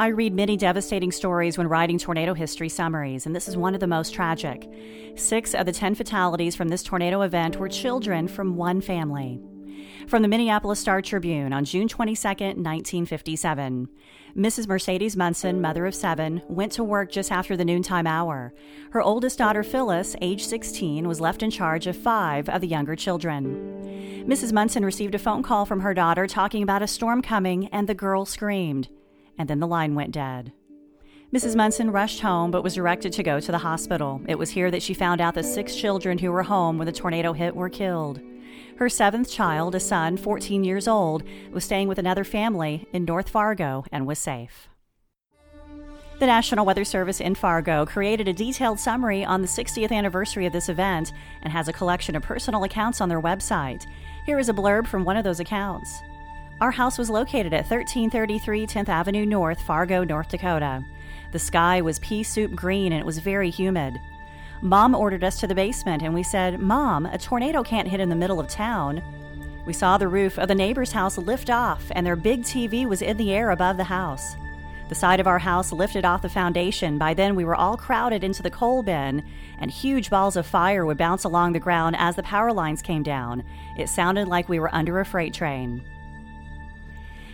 [0.00, 3.80] I read many devastating stories when writing tornado history summaries, and this is one of
[3.80, 4.70] the most tragic.
[5.16, 9.40] Six of the 10 fatalities from this tornado event were children from one family.
[10.06, 13.88] From the Minneapolis Star Tribune on June 22, 1957.
[14.36, 14.68] Mrs.
[14.68, 18.54] Mercedes Munson, mother of seven, went to work just after the noontime hour.
[18.92, 22.94] Her oldest daughter, Phyllis, age 16, was left in charge of five of the younger
[22.94, 24.24] children.
[24.28, 24.52] Mrs.
[24.52, 27.94] Munson received a phone call from her daughter talking about a storm coming, and the
[27.94, 28.88] girl screamed
[29.38, 30.52] and then the line went dead.
[31.32, 31.54] Mrs.
[31.54, 34.20] Munson rushed home but was directed to go to the hospital.
[34.26, 36.92] It was here that she found out the six children who were home when the
[36.92, 38.20] tornado hit were killed.
[38.78, 43.28] Her seventh child, a son, 14 years old, was staying with another family in North
[43.28, 44.68] Fargo and was safe.
[46.18, 50.52] The National Weather Service in Fargo created a detailed summary on the 60th anniversary of
[50.52, 51.12] this event
[51.42, 53.84] and has a collection of personal accounts on their website.
[54.26, 56.00] Here is a blurb from one of those accounts.
[56.60, 60.84] Our house was located at 1333 10th Avenue North, Fargo, North Dakota.
[61.30, 64.00] The sky was pea soup green and it was very humid.
[64.60, 68.08] Mom ordered us to the basement and we said, Mom, a tornado can't hit in
[68.08, 69.00] the middle of town.
[69.66, 73.02] We saw the roof of the neighbor's house lift off and their big TV was
[73.02, 74.34] in the air above the house.
[74.88, 76.98] The side of our house lifted off the foundation.
[76.98, 79.22] By then, we were all crowded into the coal bin,
[79.58, 83.02] and huge balls of fire would bounce along the ground as the power lines came
[83.02, 83.44] down.
[83.76, 85.84] It sounded like we were under a freight train.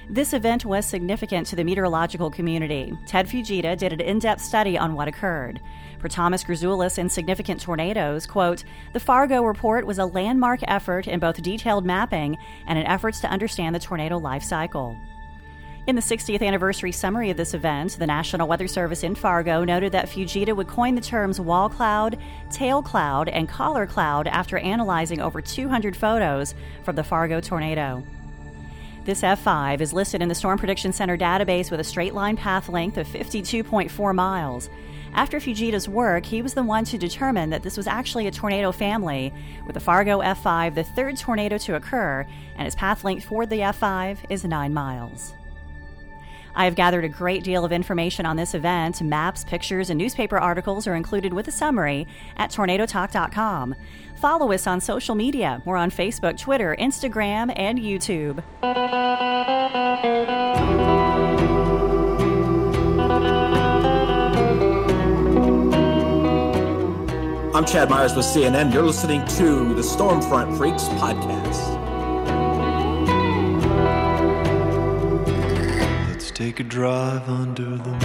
[0.09, 2.96] This event was significant to the meteorological community.
[3.07, 5.61] Ted Fujita did an in-depth study on what occurred.
[5.98, 11.20] For Thomas Grazulis in Significant Tornadoes, quote, the Fargo report was a landmark effort in
[11.20, 12.36] both detailed mapping
[12.66, 14.98] and in efforts to understand the tornado life cycle.
[15.86, 19.92] In the 60th anniversary summary of this event, the National Weather Service in Fargo noted
[19.92, 22.18] that Fujita would coin the terms wall cloud,
[22.50, 28.02] tail cloud, and collar cloud after analyzing over 200 photos from the Fargo tornado.
[29.05, 32.70] This F5 is listed in the Storm Prediction Center database with a straight line path
[32.70, 34.70] length of 52.4 miles.
[35.12, 38.72] After Fujita's work, he was the one to determine that this was actually a tornado
[38.72, 39.30] family,
[39.66, 42.26] with the Fargo F5 the third tornado to occur,
[42.57, 45.34] and its path length for the F5 is 9 miles.
[46.55, 49.02] I have gathered a great deal of information on this event.
[49.02, 53.74] Maps, pictures, and newspaper articles are included with a summary at tornadotalk.com.
[54.16, 55.61] Follow us on social media.
[55.64, 58.42] We're on Facebook, Twitter, Instagram, and YouTube.
[67.55, 68.72] I'm Chad Myers with CNN.
[68.72, 71.73] You're listening to the Stormfront Freaks podcast.
[76.35, 78.01] Take a drive under the moon.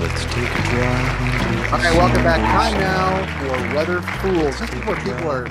[0.00, 2.40] Let's take a drive under the All right, welcome back.
[2.40, 4.58] Time now for Weather Fools.
[4.58, 5.46] This is where people are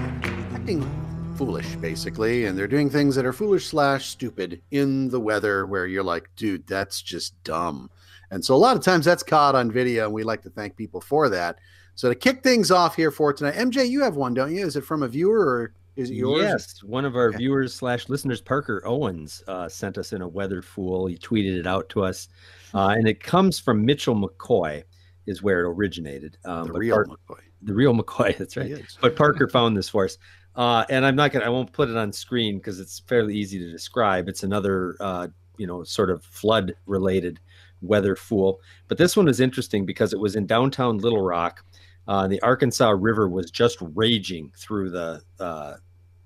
[0.56, 5.68] acting foolish, basically, and they're doing things that are foolish slash stupid in the weather
[5.68, 7.92] where you're like, dude, that's just dumb.
[8.32, 10.76] And so a lot of times that's caught on video, and we like to thank
[10.76, 11.60] people for that.
[11.94, 14.66] So to kick things off here for tonight, MJ, you have one, don't you?
[14.66, 16.41] Is it from a viewer or is it yours?
[16.41, 20.62] Yes, one of our viewers slash listeners, Parker Owens, uh, sent us in a weather
[20.62, 21.08] fool.
[21.08, 22.28] He tweeted it out to us,
[22.74, 24.84] uh, and it comes from Mitchell McCoy,
[25.28, 26.38] is where it originated.
[26.45, 27.39] Um, The real McCoy.
[27.62, 28.38] the real McCoy.
[28.39, 28.82] That's right.
[29.02, 30.18] But Parker found this for us,
[30.56, 31.45] uh, and I'm not gonna.
[31.45, 34.28] I won't put it on screen because it's fairly easy to describe.
[34.28, 35.28] It's another, uh,
[35.58, 37.39] you know, sort of flood related
[37.82, 38.60] weather fool.
[38.88, 41.64] But this one was interesting because it was in downtown Little Rock.
[42.08, 45.76] Uh, the Arkansas River was just raging through the uh,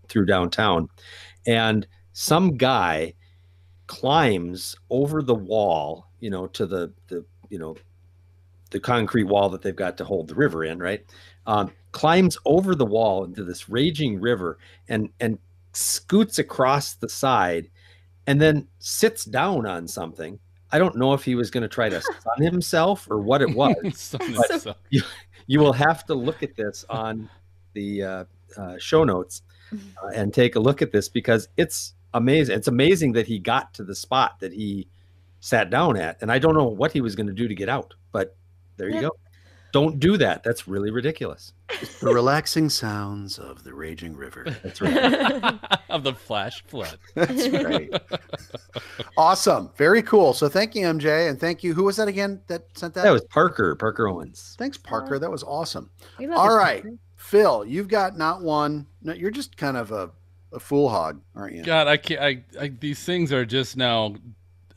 [0.09, 0.89] through downtown,
[1.45, 3.13] and some guy
[3.87, 7.75] climbs over the wall, you know, to the the you know
[8.71, 11.05] the concrete wall that they've got to hold the river in, right?
[11.47, 14.57] Um, climbs over the wall into this raging river
[14.89, 15.37] and and
[15.73, 17.69] scoots across the side,
[18.27, 20.39] and then sits down on something.
[20.71, 23.53] I don't know if he was going to try to sun himself or what it
[23.53, 24.15] was.
[24.89, 25.01] You,
[25.47, 27.29] you will have to look at this on
[27.73, 28.25] the uh,
[28.57, 29.43] uh, show notes
[30.03, 32.55] uh, and take a look at this because it's amazing.
[32.55, 34.87] It's amazing that he got to the spot that he
[35.39, 37.69] sat down at, and I don't know what he was going to do to get
[37.69, 38.35] out, but
[38.77, 39.01] there you Yeah.
[39.01, 39.11] go.
[39.71, 40.41] Don't do that.
[40.41, 41.51] That's really ridiculous.
[41.99, 44.45] The relaxing sounds of the raging river.
[44.63, 45.59] That's right.
[45.89, 46.97] of the flash flood.
[47.13, 47.91] That's right.
[49.17, 49.69] awesome.
[49.75, 50.33] Very cool.
[50.33, 51.73] So thank you, MJ, and thank you.
[51.73, 53.03] Who was that again that sent that?
[53.03, 54.55] That was Parker, Parker Owens.
[54.57, 55.19] Thanks, Parker.
[55.19, 55.89] That was awesome.
[56.19, 56.97] We love All you, right, Parker.
[57.25, 58.85] Phil, you've got not one.
[59.01, 60.11] No, you're just kind of a,
[60.53, 61.63] a fool hog, aren't you?
[61.63, 62.21] God, I can't.
[62.21, 64.13] I, I these things are just now.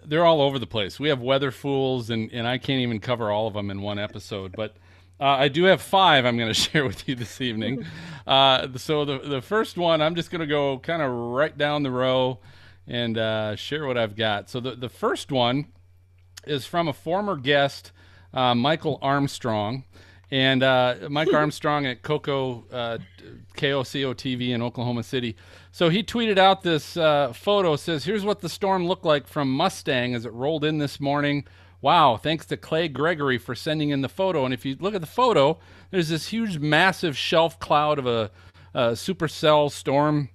[0.06, 0.98] They're all over the place.
[0.98, 3.98] We have weather fools, and and I can't even cover all of them in one
[3.98, 4.52] episode.
[4.56, 4.76] But
[5.20, 6.24] uh, I do have five.
[6.24, 7.84] I'm going to share with you this evening.
[8.26, 11.82] Uh, so the the first one, I'm just going to go kind of right down
[11.82, 12.40] the row
[12.86, 14.50] and uh, share what I've got.
[14.50, 15.68] So the the first one
[16.46, 17.90] is from a former guest,
[18.34, 19.84] uh, Michael Armstrong.
[20.30, 22.98] And uh, Mike Armstrong at Coco, uh,
[23.56, 25.36] KOCO TV in Oklahoma City.
[25.72, 27.76] So he tweeted out this uh, photo.
[27.76, 31.44] Says, "Here's what the storm looked like from Mustang as it rolled in this morning.
[31.80, 32.16] Wow!
[32.16, 34.44] Thanks to Clay Gregory for sending in the photo.
[34.44, 35.58] And if you look at the photo,
[35.90, 38.30] there's this huge, massive shelf cloud of a,
[38.74, 40.28] a supercell storm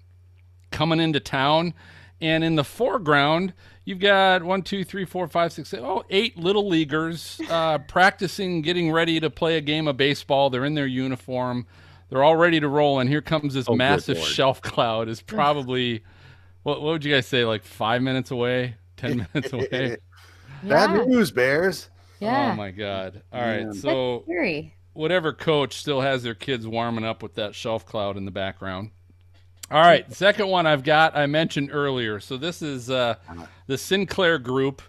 [0.72, 1.74] coming into town.
[2.22, 3.54] And in the foreground,
[3.86, 8.62] you've got one, two, three, four, five, six, seven, oh, eight little leaguers uh, practicing,
[8.62, 10.50] getting ready to play a game of baseball.
[10.50, 11.68] They're in their uniform.
[12.10, 13.00] They're all ready to roll.
[13.00, 15.10] And here comes this Oh, massive shelf cloud.
[15.10, 16.04] Is probably,
[16.64, 19.98] what, what would you guys say, like five minutes away, 10 minutes away?
[20.64, 21.04] Bad Yeah.
[21.06, 21.90] news, Bears.
[22.20, 22.52] Yeah.
[22.52, 23.22] Oh, my God.
[23.34, 23.64] All right.
[23.64, 23.74] Man.
[23.74, 24.24] So
[24.94, 28.92] whatever coach still has their kids warming up with that shelf cloud in the background.
[29.72, 32.20] All right, second one I've got I mentioned earlier.
[32.20, 33.16] So this is uh,
[33.66, 34.82] the Sinclair Group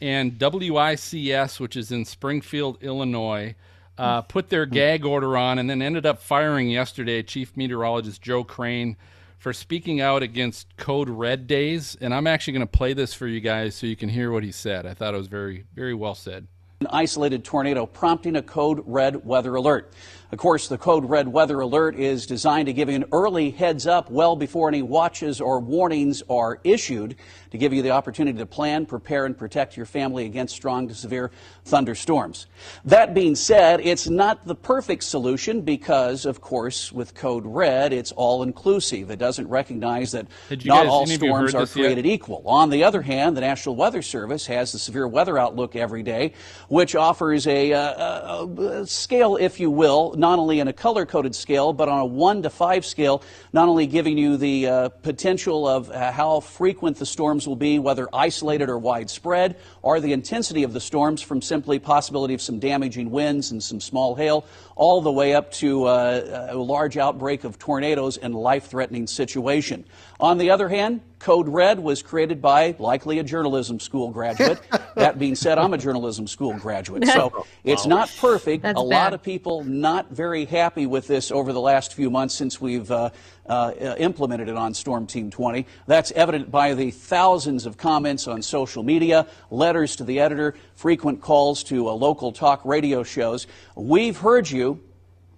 [0.00, 3.56] and WICS, which is in Springfield, Illinois,
[3.96, 8.44] uh, put their gag order on and then ended up firing yesterday Chief Meteorologist Joe
[8.44, 8.96] Crain
[9.38, 11.96] for speaking out against Code Red days.
[12.00, 14.44] And I'm actually going to play this for you guys so you can hear what
[14.44, 14.86] he said.
[14.86, 16.46] I thought it was very, very well said.
[16.80, 19.92] An isolated tornado prompting a code red weather alert.
[20.30, 23.86] Of course, the code red weather alert is designed to give you an early heads
[23.86, 27.16] up well before any watches or warnings are issued
[27.50, 30.94] to give you the opportunity to plan, prepare, and protect your family against strong to
[30.94, 31.30] severe
[31.64, 32.46] thunderstorms.
[32.84, 38.12] That being said, it's not the perfect solution because, of course, with code red, it's
[38.12, 39.10] all inclusive.
[39.10, 41.82] It doesn't recognize that not guys- all any of you storms are this yet?
[41.82, 42.42] created equal.
[42.46, 46.32] On the other hand, the National Weather Service has the severe weather outlook every day,
[46.68, 51.06] which offers a, uh, a, a scale, if you will, not only in a color
[51.06, 53.22] coded scale, but on a one to five scale,
[53.52, 57.06] not only giving you the uh, potential of uh, how frequent the
[57.38, 61.78] storms will be, whether isolated or widespread, or the intensity of the storms from simply
[61.78, 66.48] possibility of some damaging winds and some small hail, all the way up to uh,
[66.50, 69.84] a large outbreak of tornadoes and life threatening situation.
[70.20, 74.60] On the other hand, Code Red was created by likely a journalism school graduate.
[74.96, 77.06] that being said, I'm a journalism school graduate.
[77.06, 78.64] So it's not perfect.
[78.64, 82.34] That's a lot of people not very happy with this over the last few months
[82.34, 83.10] since we've uh,
[83.46, 85.66] uh, implemented it on Storm Team 20.
[85.86, 91.20] That's evident by the thousands of comments on social media, letters to the editor, frequent
[91.20, 93.46] calls to uh, local talk radio shows.
[93.76, 94.80] We've heard you.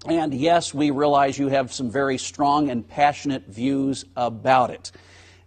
[0.06, 4.92] And yes, we realize you have some very strong and passionate views about it.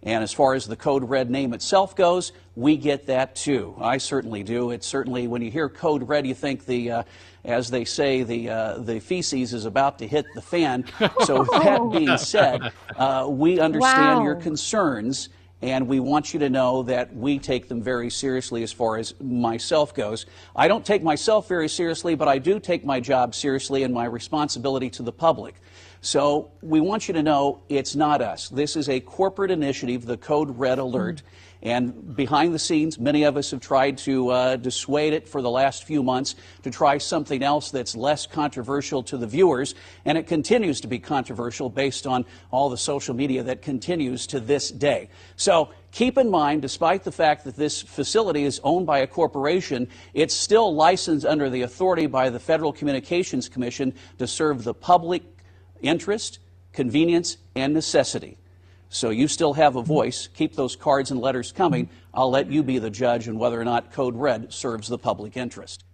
[0.04, 3.74] And as far as the Code Red name itself goes, we get that too.
[3.80, 4.70] I certainly do.
[4.70, 7.02] It's certainly when you hear Code Red, you think the, uh,
[7.44, 10.84] as they say, the uh, the feces is about to hit the fan.
[11.24, 15.30] So with that being said, uh, we understand your concerns.
[15.64, 19.18] And we want you to know that we take them very seriously as far as
[19.18, 20.26] myself goes.
[20.54, 24.04] I don't take myself very seriously, but I do take my job seriously and my
[24.04, 25.54] responsibility to the public.
[26.02, 28.50] So we want you to know it's not us.
[28.50, 31.16] This is a corporate initiative, the Code Red Alert.
[31.16, 31.43] Mm-hmm.
[31.64, 35.50] And behind the scenes, many of us have tried to uh, dissuade it for the
[35.50, 39.74] last few months to try something else that's less controversial to the viewers.
[40.04, 44.40] And it continues to be controversial based on all the social media that continues to
[44.40, 45.08] this day.
[45.36, 49.88] So keep in mind, despite the fact that this facility is owned by a corporation,
[50.12, 55.22] it's still licensed under the authority by the Federal Communications Commission to serve the public
[55.80, 56.40] interest,
[56.74, 58.36] convenience, and necessity.
[58.88, 60.28] So you still have a voice.
[60.34, 61.88] Keep those cards and letters coming.
[62.12, 65.36] I'll let you be the judge on whether or not Code Red serves the public
[65.36, 65.84] interest.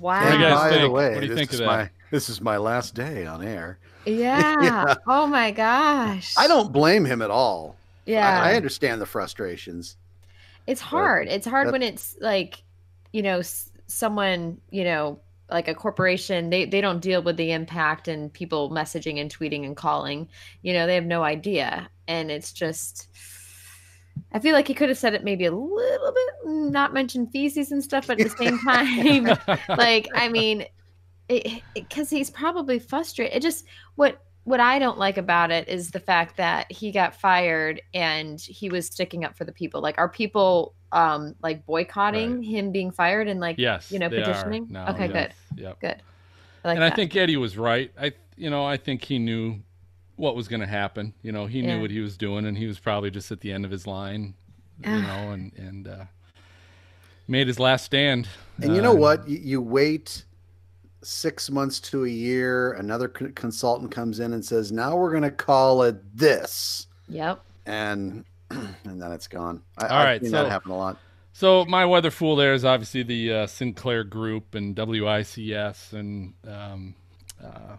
[0.00, 0.22] Wow.
[0.24, 1.66] What do you guys By the way, What do you this think of is that?
[1.66, 3.78] my this is my last day on air.
[4.04, 4.56] Yeah.
[4.62, 4.94] Yeah.
[5.06, 6.34] Oh my gosh.
[6.36, 7.76] I don't blame him at all.
[8.06, 8.28] Yeah.
[8.42, 9.96] I, I understand the frustrations.
[10.66, 11.28] It's hard.
[11.28, 12.62] It's hard that- when it's like,
[13.12, 15.20] you know, s- someone, you know,
[15.50, 19.64] like a corporation they they don't deal with the impact and people messaging and tweeting
[19.64, 20.28] and calling.
[20.62, 21.90] You know they have no idea.
[22.08, 23.08] And it's just
[24.32, 27.72] i feel like he could have said it maybe a little bit not mention feces
[27.72, 29.58] and stuff but at the same time.
[29.68, 30.66] Like i mean
[31.74, 33.36] because he's probably frustrated.
[33.36, 37.14] It just what what I don't like about it is the fact that he got
[37.14, 39.80] fired and he was sticking up for the people.
[39.80, 44.16] Like, are people um like boycotting him being fired and like Yes, you know they
[44.16, 44.66] are petitioning?
[44.70, 45.80] now, okay, yes, good, yep.
[45.80, 46.02] good.
[46.64, 47.92] I like and I think Eddie was right.
[48.00, 49.60] I, you know, I think he knew
[50.16, 51.14] what was going to happen.
[51.22, 51.74] You know, he Yeah.
[51.74, 53.86] knew what he was doing, and he was probably just at the end of his
[53.86, 54.34] line.
[54.82, 56.04] You know, and and uh,
[57.28, 58.28] made his last stand.
[58.62, 59.28] And you know Uh, what?
[59.28, 60.24] You, you wait
[61.02, 62.72] six months to a year.
[62.74, 67.40] Another co- consultant comes in and says, "Now we're going to call it this," Yep.
[67.66, 69.62] and and then it's gone.
[69.78, 70.98] I, All I've right, seen so that happen a lot.
[71.32, 76.94] So my weather fool there is obviously the uh, Sinclair Group and WICS, and um,
[77.42, 77.76] uh,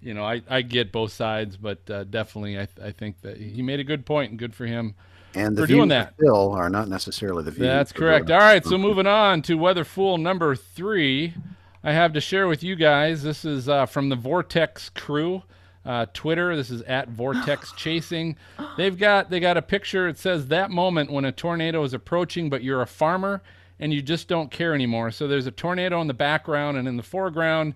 [0.00, 3.62] you know I, I get both sides, but uh, definitely I, I think that he
[3.62, 4.94] made a good point and good for him
[5.34, 6.10] And the for views doing that.
[6.10, 7.60] of Phil are not necessarily the views.
[7.66, 8.30] That's correct.
[8.30, 11.34] All right, so moving on to weather fool number three,
[11.82, 13.22] I have to share with you guys.
[13.22, 15.42] This is uh, from the Vortex crew,
[15.84, 16.54] uh, Twitter.
[16.54, 18.36] This is at Vortex Chasing.
[18.76, 20.06] They've got they got a picture.
[20.06, 23.42] It says that moment when a tornado is approaching, but you're a farmer
[23.78, 25.10] and you just don't care anymore.
[25.10, 27.74] So there's a tornado in the background, and in the foreground,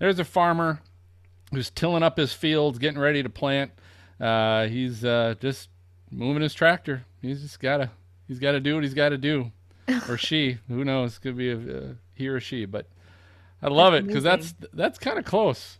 [0.00, 0.80] there's a farmer
[1.52, 3.70] who's tilling up his fields, getting ready to plant.
[4.20, 5.68] Uh, he's uh, just
[6.10, 7.04] moving his tractor.
[7.22, 7.90] He's just gotta
[8.26, 9.52] he's got to do what he's got to do,
[10.08, 10.58] or she.
[10.68, 11.18] Who knows?
[11.18, 12.64] Could be a, he or she.
[12.64, 12.88] But
[13.64, 15.78] I love it because that's that's kind of close.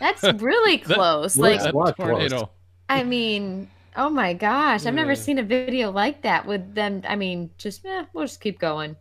[0.00, 1.34] That's really close.
[1.34, 2.50] that like tornado.
[2.88, 7.02] I mean, oh my gosh, I've never seen a video like that with them.
[7.06, 8.96] I mean, just eh, we'll just keep going.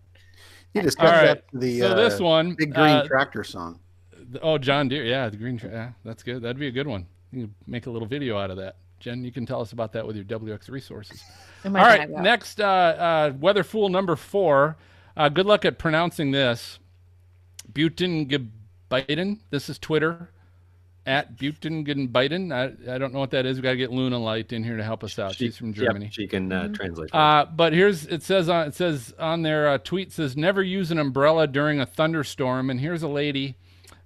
[0.73, 3.07] You just All cut right, that to the so uh, this one, big green uh,
[3.07, 3.79] tractor song.
[4.41, 5.05] Oh, John Deere.
[5.05, 5.57] Yeah, the green.
[5.57, 6.41] Tra- yeah, that's good.
[6.41, 7.07] That'd be a good one.
[7.31, 8.75] You can make a little video out of that.
[8.99, 11.23] Jen, you can tell us about that with your WX resources.
[11.63, 12.21] Oh my All right, God, yeah.
[12.21, 14.75] next uh, uh, weather fool number four.
[15.15, 16.79] Uh, good luck at pronouncing this.
[17.73, 19.39] Butengebiden.
[19.49, 20.29] This is Twitter
[21.05, 22.51] at Butengebiden.
[22.53, 23.57] I, I don't know what that is.
[23.57, 25.33] We got to get Luna Light in here to help us out.
[25.35, 26.09] She- She's from yep, Germany.
[26.11, 26.75] she can, uh, Mhm.
[26.75, 30.61] translate Uh, but here's it says on it says on their uh, tweet says never
[30.61, 32.69] use an umbrella during a thunderstorm.
[32.69, 33.55] And here's a lady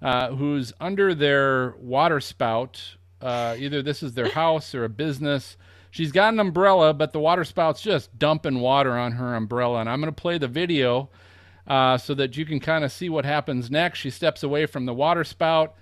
[0.01, 2.81] uh, who's under their water spout.
[3.21, 5.55] Uh, either this is their house or a business.
[5.91, 9.79] She's got an umbrella, but the water spout's just dumping water on her umbrella.
[9.79, 11.09] And I'm going to play the video
[11.67, 13.99] uh, so that you can kind of see what happens next.
[13.99, 15.75] She steps away from the water spout.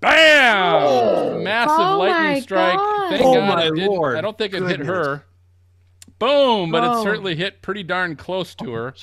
[0.00, 0.82] Bam!
[0.82, 1.40] Oh.
[1.42, 2.76] Massive Oh lightning strike.
[2.76, 3.10] God.
[3.10, 4.16] Thank Oh God my it didn't- Lord.
[4.16, 5.24] I don't think it hit her.
[6.18, 6.70] Boom!
[6.70, 7.00] But Oh.
[7.00, 8.94] it certainly hit pretty darn close to her.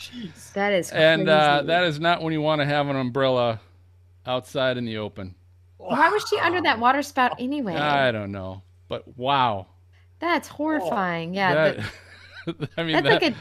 [0.54, 3.60] That is and uh, that is not when you want to have an umbrella
[4.26, 5.36] outside in the open.
[5.78, 7.76] Why was she under that water spout anyway?
[7.76, 9.68] I don't know, but wow.
[10.20, 11.34] That's horrifying.
[11.36, 11.54] Yeah.
[11.54, 13.36] That- the- I mean, that's that, like a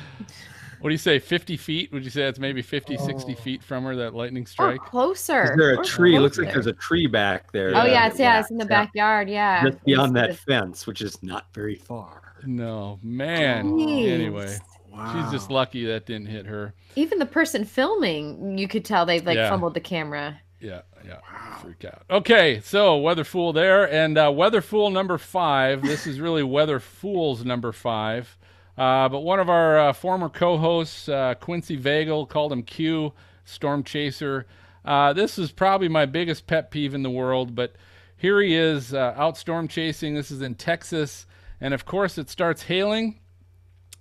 [0.81, 1.19] what do you say?
[1.19, 1.93] 50 feet?
[1.93, 4.81] Would you say that's maybe 50, 60 feet from her, that lightning strike?
[4.81, 5.45] or closer.
[5.53, 6.19] Is there a or tree?
[6.19, 7.69] Looks like there's a tree back there.
[7.75, 9.29] Oh yeah, it's yeah, it's in the backyard.
[9.29, 9.65] Yeah.
[9.65, 12.35] Just beyond that It's- fence, which is not very far.
[12.45, 13.73] No, man.
[13.73, 14.11] Jeez.
[14.11, 14.47] Anyway,
[15.13, 16.75] she's just lucky that didn't hit her.
[16.95, 19.49] Even the person filming, you could tell they like Yeah.
[19.49, 20.41] fumbled the camera.
[20.61, 21.19] Yeah, yeah.
[21.31, 21.59] Wow.
[21.63, 22.03] Freak out.
[22.11, 23.91] Okay, so Weather Fool there.
[23.93, 25.83] And uh, Weather Fool number five.
[25.83, 28.39] This is really Weather Fools number five.
[28.77, 33.13] Uh, but one of our uh, former co hosts, uh, Quincy Vagell, called him Q,
[33.45, 34.47] Storm Chaser.
[34.85, 37.75] Uh, this is probably my biggest pet peeve in the world, but
[38.17, 40.15] here he is uh, out storm chasing.
[40.15, 41.27] This is in Texas.
[41.61, 43.19] And of course, it starts hailing.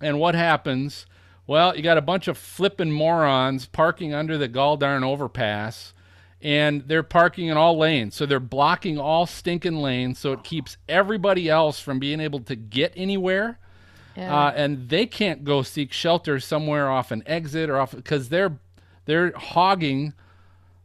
[0.00, 1.06] And what happens?
[1.46, 5.94] Well, you got a bunch of flippin' morons parking under the Galdarn overpass,
[6.42, 8.16] and they're parking in all lanes.
[8.16, 12.56] So they're blocking all stinking lanes, so it keeps everybody else from being able to
[12.56, 13.58] get anywhere.
[14.16, 14.34] Yeah.
[14.34, 18.58] Uh, and they can't go seek shelter somewhere off an exit or off because they're
[19.04, 20.14] they're hogging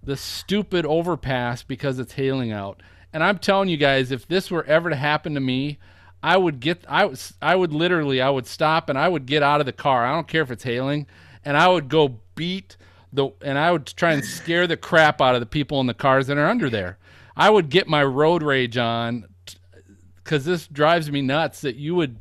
[0.03, 2.81] the stupid overpass because it's hailing out.
[3.13, 5.79] And I'm telling you guys, if this were ever to happen to me,
[6.23, 9.43] I would get I was I would literally I would stop and I would get
[9.43, 10.05] out of the car.
[10.05, 11.07] I don't care if it's hailing,
[11.43, 12.77] and I would go beat
[13.13, 15.93] the and I would try and scare the crap out of the people in the
[15.93, 16.97] cars that are under there.
[17.35, 19.25] I would get my road rage on
[20.23, 22.17] because this drives me nuts that you would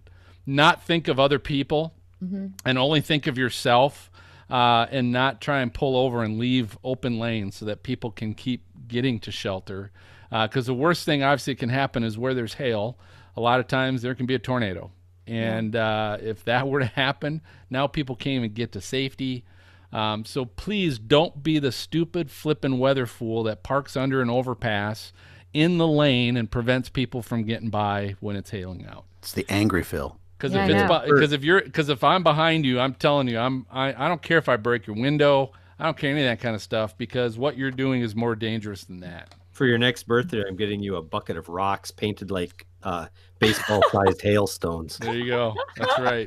[0.47, 2.53] not think of other people Mhm.
[2.65, 4.11] and only think of yourself
[4.51, 8.35] uh, and not try and pull over and leave open lanes so that people can
[8.35, 9.91] keep getting to shelter.
[10.31, 12.99] Because the worst thing obviously can happen is where there's hail.
[13.37, 14.91] A lot of times there can be a tornado,
[15.27, 19.45] and uh, if that were to happen, now people can't even get to safety.
[19.93, 25.13] Um, so please don't be the stupid flippin' weather fool that parks under an overpass
[25.53, 29.05] in the lane and prevents people from getting by when it's hailing out.
[29.21, 30.17] It's the angry Phil.
[30.41, 33.29] Because Yeah, if I it's because if you're because if I'm behind you, I'm telling
[33.29, 35.53] you, I'm I, I don't care if I break your window.
[35.79, 38.35] I don't care any of that kind of stuff because what you're doing is more
[38.35, 39.35] dangerous than that.
[39.53, 44.21] For your next birthday, I'm getting you a bucket of rocks painted like uh, baseball-sized
[44.23, 44.97] hailstones.
[44.97, 45.55] There you go.
[45.77, 46.27] That's right.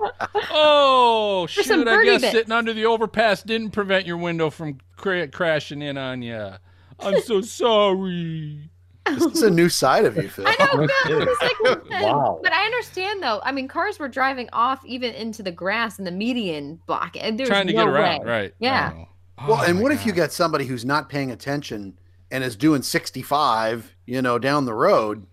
[0.52, 1.88] Oh There's shoot!
[1.88, 2.34] I guess bits.
[2.34, 6.52] sitting under the overpass didn't prevent your window from cra- crashing in on you.
[7.00, 8.70] I'm so sorry.
[9.06, 10.46] This is a new side of you, Phil.
[10.48, 11.28] I know, Phil.
[11.28, 12.40] It's like, Wow.
[12.42, 13.42] But I understand though.
[13.44, 17.38] I mean, cars were driving off even into the grass in the median block, and
[17.40, 18.26] there's Trying to no get around, way.
[18.26, 18.54] right.
[18.60, 18.94] Yeah.
[19.38, 21.98] Oh well, and what if you got somebody who's not paying attention
[22.32, 25.26] and is doing 65, you know, down the road?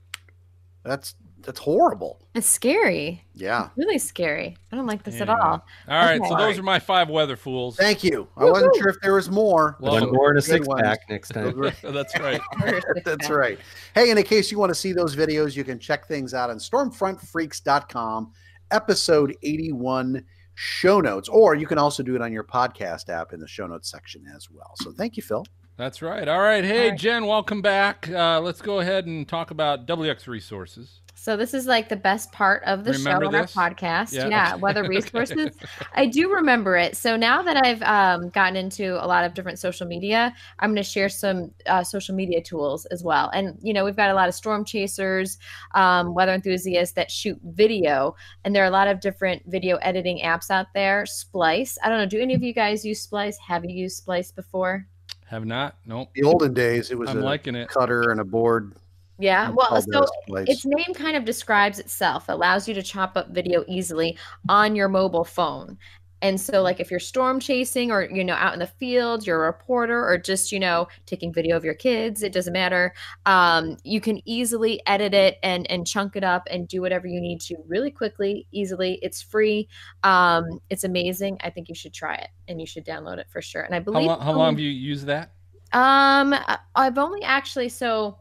[0.85, 1.14] That's
[1.51, 2.20] that's horrible.
[2.36, 3.24] It's scary.
[3.34, 3.70] Yeah.
[3.76, 4.57] Really scary.
[4.70, 5.34] I don't like this at Yeah.
[5.36, 5.66] all.
[5.88, 7.74] All right, so those are my five weather fools.
[7.74, 8.28] Thank you.
[8.36, 9.76] I wasn't sure if there was more.
[9.80, 11.61] Well, Those One were more and a good six-pack next time.
[11.82, 12.40] That's right.
[13.05, 13.59] That's right.
[13.96, 16.51] Hey, and in case you want to see those videos, you can check things out
[16.51, 18.32] on stormfrontfreaks.com,
[18.70, 20.24] episode 81
[20.55, 23.66] show notes, or you can also do it on your podcast app in the show
[23.66, 24.74] notes section as well.
[24.76, 25.44] So thank you, Phil.
[25.76, 26.28] That's right.
[26.28, 26.62] All right.
[26.62, 28.09] Hey, Jen, welcome back.
[28.09, 31.01] Uh, let's go ahead and talk about WX resources.
[31.21, 34.14] So this is like the best part of the Remember show on our podcast.
[34.14, 34.61] Yeah, Yeah, okay.
[34.62, 34.89] weather Okay.
[34.89, 35.55] resources.
[35.93, 36.97] I do remember it.
[36.97, 40.83] So now that I've um, gotten into a lot of different social media, I'm going
[40.83, 43.29] to share some uh, social media tools as well.
[43.35, 45.37] And you know, we've got a lot of storm chasers,
[45.75, 50.21] um, weather enthusiasts that shoot video, and there are a lot of different video editing
[50.25, 51.05] apps out there.
[51.05, 51.77] Splice.
[51.85, 52.07] I don't know.
[52.07, 53.37] Do any of you guys use Splice?
[53.47, 54.87] Have you used Splice before?
[55.27, 55.77] Have not?
[55.85, 56.09] Nope.
[56.14, 57.68] The olden days, it was I'm a liking it.
[57.68, 58.73] cutter and a board.
[59.21, 62.29] Yeah, well, so its name kind of describes itself.
[62.29, 64.16] It allows you to chop up video easily
[64.49, 65.77] on your mobile phone.
[66.23, 69.43] And so, like, if you're storm chasing or, you know, out in the field, you're
[69.43, 72.93] a reporter or just, you know, taking video of your kids, it doesn't matter.
[73.25, 77.21] Um, you can easily edit it and, and chunk it up and do whatever you
[77.21, 78.99] need to really quickly, easily.
[79.03, 79.68] It's free.
[80.03, 81.39] Um, it's amazing.
[81.43, 83.62] I think you should try it and you should download it for sure.
[83.62, 84.07] And I How, believe.
[84.07, 85.33] long, how long have you used that?
[85.73, 86.35] Um,
[86.75, 88.18] I've only actually so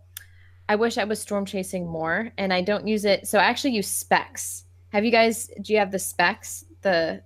[0.70, 3.28] I wish I was storm chasing more, and I don't use it.
[3.28, 4.66] So I actually use specs.
[4.90, 5.50] Have you guys?
[5.62, 6.64] Do you have the specs?
[6.82, 7.24] The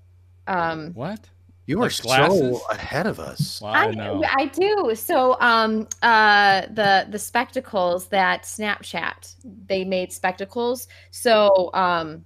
[0.47, 0.93] um.
[0.93, 1.29] What?
[1.65, 2.39] You are Like glasses?
[2.61, 3.61] so ahead of us.
[3.63, 4.23] I know.
[4.37, 4.93] I do.
[4.95, 9.35] So um uh the the spectacles that Snapchat
[9.65, 10.87] they made spectacles.
[11.11, 12.25] So um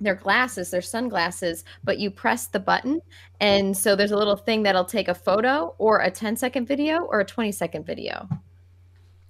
[0.00, 3.00] they're glasses, they're sunglasses, but you press the button
[3.40, 7.02] and so there's a little thing that'll take a photo or a 10 second video
[7.02, 8.26] or a 20 second video.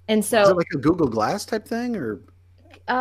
[0.07, 2.21] And Is so it like a Google Glass type thing, or
[2.87, 2.91] uh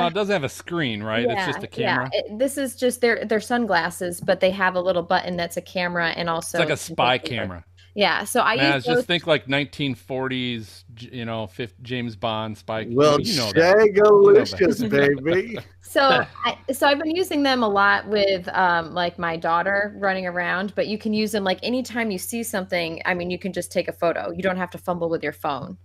[0.00, 1.28] no, it doesn't have a screen, right?
[1.28, 2.08] it's just a camera.
[2.12, 5.56] Yeah, it- this is just their their sunglasses, but they have a little button that's
[5.56, 7.64] a camera and also it's like a spy camera.
[7.96, 12.58] Yeah, so I Man, use just those think like 1940s, you know, fifth James Bond
[12.58, 12.86] spy.
[12.90, 15.58] well, you know shagalicious, You know baby.
[15.80, 20.26] So, I, so I've been using them a lot with um, like my daughter running
[20.26, 20.74] around.
[20.74, 23.00] But you can use them like anytime you see something.
[23.06, 24.30] I mean, you can just take a photo.
[24.30, 25.78] You don't have to fumble with your phone.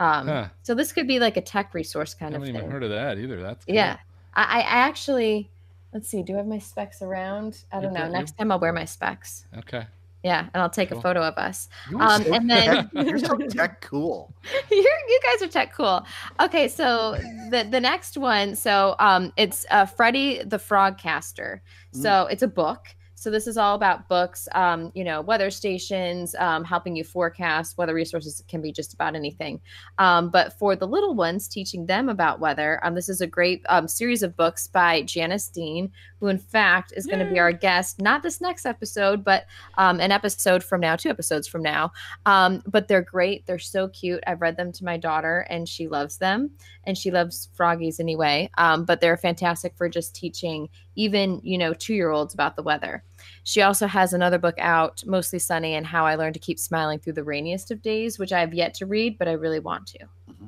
[0.00, 0.48] Um, Huh.
[0.62, 2.56] So this could be like a tech resource I kind of thing.
[2.56, 2.70] I haven't thing.
[2.70, 3.42] even heard of that either.
[3.42, 3.74] That's cool.
[3.74, 3.98] Yeah,
[4.34, 5.50] I, I I actually
[5.92, 6.22] let's see.
[6.22, 7.62] Do I have my specs around?
[7.72, 8.04] I don't know.
[8.04, 9.46] put- Next time I'll wear my specs.
[9.58, 9.84] Okay.
[10.22, 10.98] Yeah, and I'll take Cool.
[10.98, 11.70] a photo of us.
[11.90, 14.34] You're Um, so and then you're so tech cool.
[14.70, 14.78] you're,
[15.08, 16.04] you guys are tech cool.
[16.38, 17.16] Okay, so
[17.50, 21.60] the the next one, so um, it's uh, Freddy the Frogcaster.
[21.92, 22.94] So it's a book.
[23.20, 27.76] So this is all about books, um, you know, weather stations, um, helping you forecast
[27.76, 28.42] weather resources.
[28.48, 29.60] Can be just about anything.
[29.98, 33.62] Um, but for the little ones, teaching them about weather, um, this is a great
[33.68, 37.52] um, series of books by Janice Dean, who in fact is going to be our
[37.52, 39.44] guest, not this next episode, but
[39.76, 41.92] um, an episode from now, two episodes from now.
[42.24, 43.44] Um, but they're great.
[43.44, 44.24] They're so cute.
[44.26, 46.52] I've read them to my daughter and she loves them
[46.84, 48.48] and she loves froggies anyway.
[48.56, 52.62] Um, but they're fantastic for just teaching even, you know, two year olds about the
[52.62, 53.04] weather.
[53.44, 56.98] She also has another book out, Mostly Sunny, and How I Learned to Keep Smiling
[56.98, 59.86] Through the Rainiest of Days, which I have yet to read, but I really want
[59.88, 59.98] to.
[59.98, 60.46] Mm-hmm.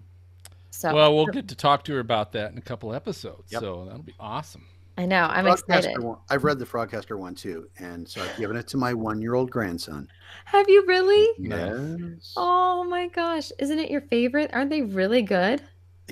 [0.70, 3.52] So well, we'll get to talk to her about that in a couple episodes.
[3.52, 3.60] Yep.
[3.60, 4.66] So that'll be awesome.
[4.98, 5.24] I know.
[5.30, 6.02] I'm Frogcaster excited.
[6.02, 9.50] one- I've read the Frogcaster one too, and so I've given it to my one-year-old
[9.50, 10.06] grandson.
[10.44, 11.28] Have you really?
[11.38, 12.34] Yes.
[12.36, 13.52] Oh my gosh.
[13.58, 14.50] Isn't it your favorite?
[14.52, 15.62] Aren't they really good?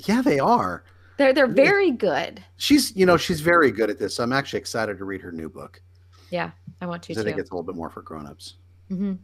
[0.07, 0.85] Yeah, they are.
[1.19, 2.43] They're they're very good.
[2.57, 4.15] She's, you know, she's very good at this.
[4.17, 5.83] So I'm actually excited to read her new book.
[6.31, 8.55] Yeah, I want to 'cause I think it's a little bit more for grown-ups.
[8.91, 9.19] Mhm.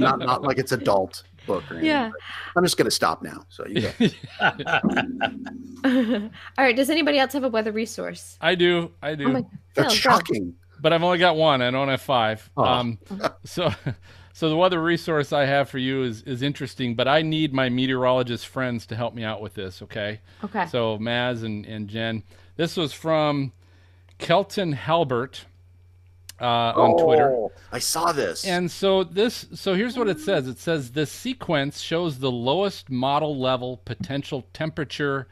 [0.00, 1.86] not, not like it's adult book or anything.
[1.86, 2.10] Yeah.
[2.56, 3.44] I'm just gonna stop now.
[3.48, 3.92] So you go.
[5.84, 6.74] All right.
[6.76, 8.36] Does anybody else have a weather resource?
[8.40, 8.90] I do.
[9.02, 9.28] I do.
[9.28, 9.44] Oh my-
[9.74, 10.16] That's Phil, go.
[10.16, 10.54] shocking.
[10.80, 11.62] but I've only got one.
[11.62, 12.50] I don't have five.
[12.56, 12.64] Oh.
[12.64, 12.98] Um,
[13.44, 13.70] so,
[14.32, 17.68] so the weather resource I have for you is is interesting, but I need my
[17.68, 19.82] meteorologist friends to help me out with this.
[19.82, 20.20] Okay.
[20.42, 20.66] Okay.
[20.66, 22.22] So Maz and and Jen,
[22.56, 23.52] this was from
[24.18, 25.44] Kelton Halbert
[26.40, 27.30] uh, on Twitter.
[27.30, 28.44] Oh, I saw this.
[28.44, 30.48] And so this so here's what it says.
[30.48, 35.28] It says the sequence shows the lowest model level potential temperature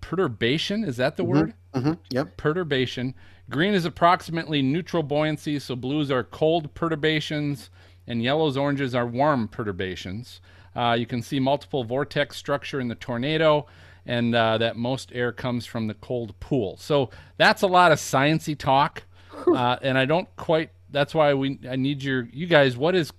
[0.00, 0.84] perturbation.
[0.84, 1.54] Is that the word?
[1.74, 1.98] Mhm.
[2.10, 2.36] Yep.
[2.36, 3.14] Perturbation.
[3.50, 7.70] Green is approximately neutral buoyancy, so blues are cold perturbations,
[8.06, 10.40] and yellows, oranges are warm perturbations.
[10.74, 13.66] Uh, you can see multiple vortex structure in the tornado,
[14.06, 16.76] and uh, that most air comes from the cold pool.
[16.78, 19.04] So that's a lot of sciency talk,
[19.54, 20.70] uh, and I don't quite.
[20.90, 21.58] That's why we.
[21.68, 22.76] I need your you guys.
[22.76, 23.12] What is,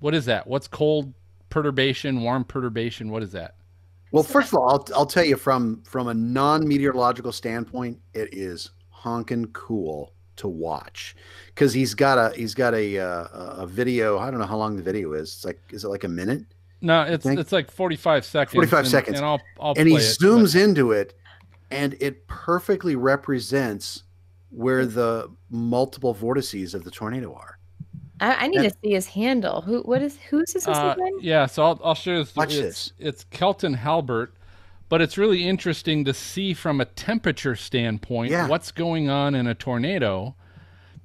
[0.00, 0.46] what is that?
[0.46, 1.12] What's cold
[1.50, 3.10] perturbation, warm perturbation?
[3.10, 3.56] What is that?
[4.12, 8.28] Well, first of all, I'll, I'll tell you from from a non meteorological standpoint, it
[8.32, 11.16] is honking cool to watch
[11.46, 14.18] because he's got a he's got a uh, a video.
[14.18, 15.34] I don't know how long the video is.
[15.34, 16.44] It's like is it like a minute?
[16.80, 18.54] No, it's it's like forty five seconds.
[18.54, 19.16] 45 seconds.
[19.18, 21.14] and I'll I'll and he it, but- zooms into it,
[21.70, 24.02] and it perfectly represents
[24.52, 27.58] where the multiple vortices of the tornado are.
[28.20, 29.62] I, I need And- to see his handle.
[29.62, 29.80] Who?
[29.82, 30.18] What is?
[30.30, 31.18] Who's this Uh, again?
[31.20, 32.36] yeah, so I'll, I'll show you this.
[32.36, 34.34] Watch it's, It's Kelton Halbert,
[34.88, 38.46] but it's really interesting to see from a temperature standpoint Yeah.
[38.46, 40.36] what's going on in a tornado.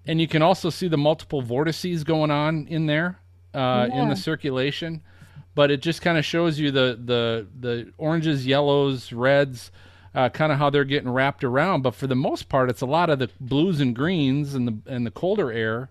[0.05, 3.19] And you can also see the multiple vortices going on in there
[3.53, 5.01] uh, in the circulation.
[5.55, 9.71] But it just kind of shows you the, the, the oranges, yellows, reds,
[10.17, 11.83] uh, kind of how they're getting wrapped around.
[11.83, 14.91] But for the most part, it's a lot of the blues and greens and the,
[14.91, 15.89] and the colder air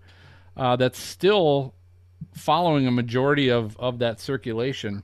[0.57, 1.73] uh, that's still
[2.33, 5.01] following a majority of, of that circulation.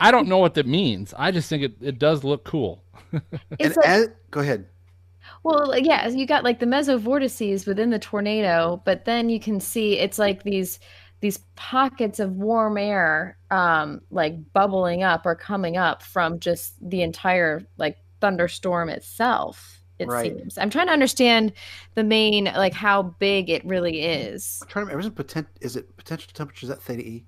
[0.00, 1.14] I don't know what that means.
[1.16, 2.84] I just think it, it does look cool.
[3.58, 4.66] It's and like- as, go ahead.
[5.44, 9.98] Well, yeah, you got like the mesovortices within the tornado, but then you can see
[9.98, 10.78] it's like these
[11.20, 17.02] these pockets of warm air um like bubbling up or coming up from just the
[17.02, 20.12] entire like thunderstorm itself it Right.
[20.12, 21.52] seems i'm trying to understand
[21.94, 25.00] the main like how big it really is I'm trying to remember.
[25.00, 26.64] Isn't potent, is it potential temperature?
[26.64, 27.24] Is that theta E?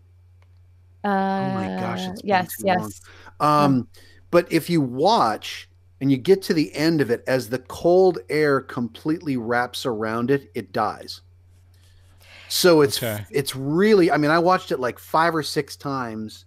[1.04, 1.08] uh,
[1.40, 2.92] Oh my gosh, it's been yes too long.
[2.92, 3.00] yes
[3.40, 3.88] Um,
[4.30, 5.68] but if you watch
[6.00, 10.30] and you get to the end of it, as the cold air completely wraps around
[10.30, 11.22] it, it dies.
[12.48, 13.26] So it's Okay.
[13.30, 14.10] it's really.
[14.10, 16.46] I mean, I watched it like five or six times,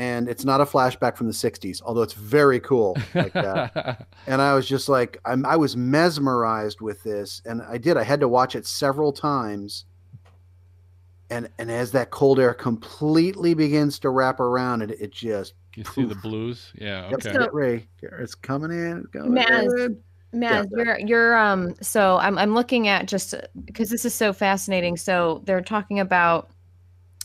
[0.00, 4.06] and it's not a flashback from the '60s, although it's very cool like that.
[4.26, 7.98] and I was just like, I'm, I was mesmerized with this, and I did.
[7.98, 9.84] I had to watch it several times.
[11.28, 15.84] And and as that cold air completely begins to wrap around it, it just you
[15.84, 16.72] see the blues?
[16.80, 17.38] Yeah, Yep, okay.
[17.38, 17.88] get ready.
[18.02, 18.98] It's coming in.
[19.04, 20.02] It's coming Maz, in.
[20.34, 23.34] Maz, you're you're um so I'm I'm looking at just
[23.66, 24.96] because this is so fascinating.
[24.96, 26.50] So they're talking about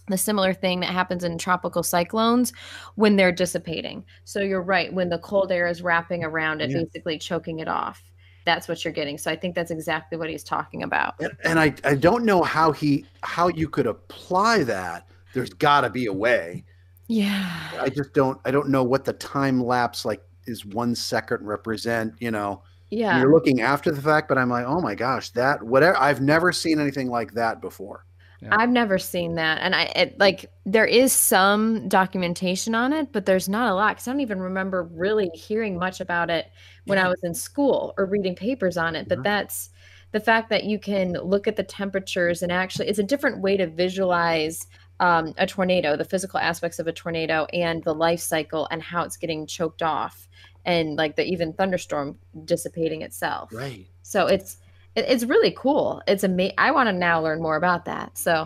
[0.08, 2.54] the similar thing that happens in tropical cyclones
[2.96, 4.06] when they're dissipating.
[4.24, 6.84] So you're right, when the cold air is wrapping around it, Yeah.
[6.84, 8.04] basically choking it off.
[8.46, 9.18] That's what you're getting.
[9.18, 11.16] So I think that's exactly what he's talking about.
[11.44, 15.08] And, I, I don't know how he how you could apply that.
[15.34, 16.64] There's got to be a way.
[17.08, 17.72] Yeah.
[17.82, 22.14] I just don't I don't know what the time lapse like is one second represent.
[22.20, 22.62] You know,
[22.92, 23.20] Yeah.
[23.20, 25.98] you're looking after the fact, but I'm like, oh my gosh, that whatever.
[25.98, 28.06] I've never seen anything like that before.
[28.52, 33.26] I've never seen that, and I it, like there is some documentation on it, but
[33.26, 36.50] there's not a lot because I don't even remember really hearing much about it
[36.86, 39.08] when I was in school or reading papers on it.
[39.08, 39.70] But that's
[40.12, 43.58] the fact that you can look at the temperatures and actually it's a different way
[43.58, 44.68] to visualize
[45.00, 49.04] um, a tornado, the physical aspects of a tornado, and the life cycle and how
[49.04, 50.28] it's getting choked off,
[50.64, 53.54] and like the even thunderstorm dissipating itself.
[53.54, 53.88] Right.
[54.04, 54.58] So it's
[54.96, 56.02] it, it's really cool.
[56.08, 56.56] It's amazing.
[56.58, 58.18] I want to now learn more about that.
[58.18, 58.46] So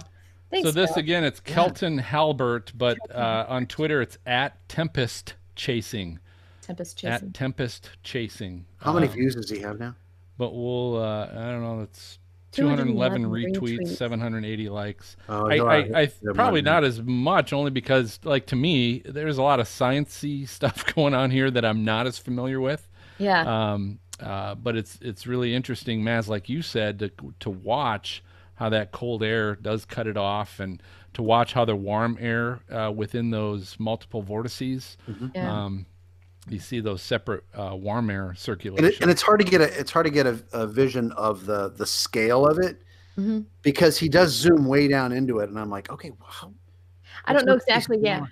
[0.51, 0.67] thanks.
[0.67, 0.99] so this Phil.
[0.99, 6.19] again, it's Kelton Halbert, but uh, on Twitter it's at Tempest Chasing.
[6.61, 7.27] Tempest chasing.
[7.29, 8.65] At Tempest Chasing.
[8.77, 9.95] How many Um, views does he have now?
[10.37, 11.81] But we'll uh, I don't know.
[11.81, 12.19] it's
[12.51, 13.97] 211 211 retweets, retweets.
[13.97, 15.17] 780 likes.
[15.27, 18.55] Oh, I, no, I, I- I they're probably not as much, only because like to
[18.55, 22.59] me, there's a lot of sciencey stuff going on here that I'm not as familiar
[22.61, 22.87] with.
[23.17, 23.73] Yeah.
[23.73, 28.23] Um, uh, but it's it's really interesting, Maz, like you said, to to watch
[28.55, 30.81] how that cold air does cut it off, and
[31.13, 34.97] to watch how the warm air uh, within those multiple vortices.
[35.33, 35.63] Yeah.
[35.65, 35.85] Um,
[36.47, 38.85] you see those separate uh, warm air And, circulation.
[38.85, 41.45] it, and it's hard to get a it's hard to get a, a vision of
[41.45, 42.81] the the scale of it
[43.17, 43.45] Mhm.
[43.61, 46.53] because he does zoom way down into it, and I'm like, okay, wow.
[47.25, 47.97] I don't know exactly.
[48.01, 48.25] Yeah.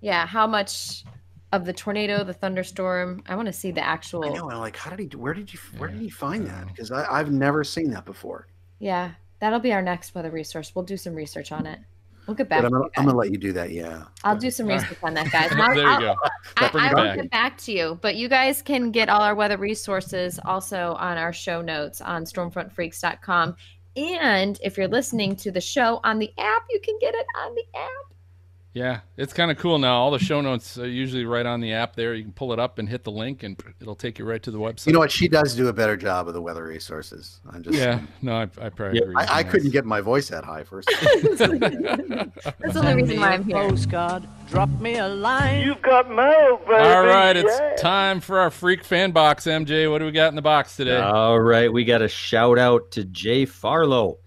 [0.00, 0.26] Yeah.
[0.26, 1.04] How much
[1.52, 3.22] of the tornado, the thunderstorm?
[3.28, 4.24] I want to see the actual.
[4.24, 4.50] I know.
[4.50, 5.16] I'm like, how did he?
[5.16, 5.58] Where did you?
[5.78, 6.66] Where did he find that?
[6.68, 8.48] Because I've never seen that before.
[8.78, 10.72] Yeah, that'll be our next weather resource.
[10.74, 11.80] We'll do some research on it.
[12.26, 12.60] We'll get back.
[12.60, 13.70] But I'm to gonna, you I'm gonna let you do that.
[13.72, 14.04] Yeah.
[14.22, 15.50] I'll do some research on that, guys.
[15.50, 16.14] And I'll- There you I'll- go.
[16.58, 19.22] I, Bring it I will get back to you, but you guys can get all
[19.22, 23.56] our weather resources also on our show notes on stormfrontfreaks.com.
[23.96, 27.54] And if you're listening to the show on the app, you can get it on
[27.54, 28.14] the app.
[28.78, 29.96] Yeah, it's kind of cool now.
[29.96, 32.14] All the show notes are usually right on the app there.
[32.14, 34.52] You can pull it up and hit the link, and it'll take you right to
[34.52, 34.86] the website.
[34.86, 35.10] You know what?
[35.10, 37.40] She does do a better job of the weather resources.
[37.50, 39.16] I'm just Yeah, no, I, I probably agree.
[39.16, 40.88] I, I couldn't get my voice that high first.
[41.02, 43.56] That's the only reason why I'm here.
[43.56, 45.64] Postcard, drop me a line.
[45.64, 46.74] You've got mail, baby.
[46.74, 47.42] All right, yeah.
[47.42, 49.44] it's time for our freak fan box.
[49.44, 51.00] MJ, what do we got in the box today?
[51.00, 54.18] All right, we got a shout out to Jay Farlow,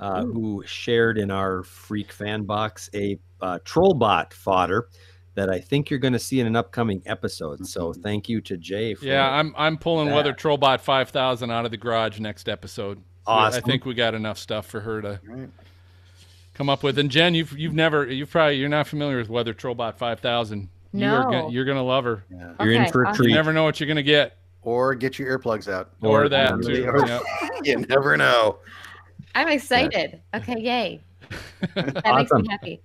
[0.00, 4.88] uh, who shared in our Freak Fan Box a uh, Trollbot fodder
[5.34, 7.64] that I think you're going to see in an upcoming episode.
[7.66, 8.94] So thank you to Jay.
[8.94, 10.14] For yeah, I'm I'm pulling that.
[10.16, 13.00] Weather Trollbot 5000 out of the garage next episode.
[13.26, 13.62] Awesome.
[13.62, 15.20] I think we got enough stuff for her to
[16.54, 16.98] come up with.
[16.98, 20.68] And Jen, you've you've never you've probably you're not familiar with Weather Trollbot 5000.
[20.92, 21.30] You are No.
[21.30, 22.24] gonna, you're gonna love her.
[22.60, 23.26] You're in for a awesome.
[23.28, 24.38] You never know what you're gonna get.
[24.62, 25.90] Or get your earplugs out.
[26.02, 26.84] Or that, too.
[26.86, 27.22] Or- Yep.
[27.64, 28.58] you never know.
[29.38, 30.20] I'm excited.
[30.34, 31.00] Okay, yay.
[31.76, 32.80] That makes me happy.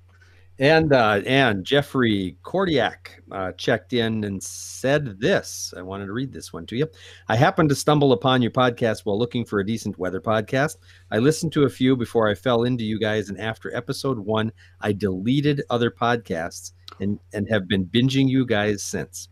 [0.59, 5.73] And uh, and Jeffrey Kordiak uh, checked in and said this.
[5.75, 6.87] I wanted to read this one to you.
[7.27, 10.77] I happened to stumble upon your podcast while looking for a decent weather podcast.
[11.09, 14.51] I listened to a few before I fell into you guys, and after episode one,
[14.79, 19.29] I deleted other podcasts and and have been binging you guys since.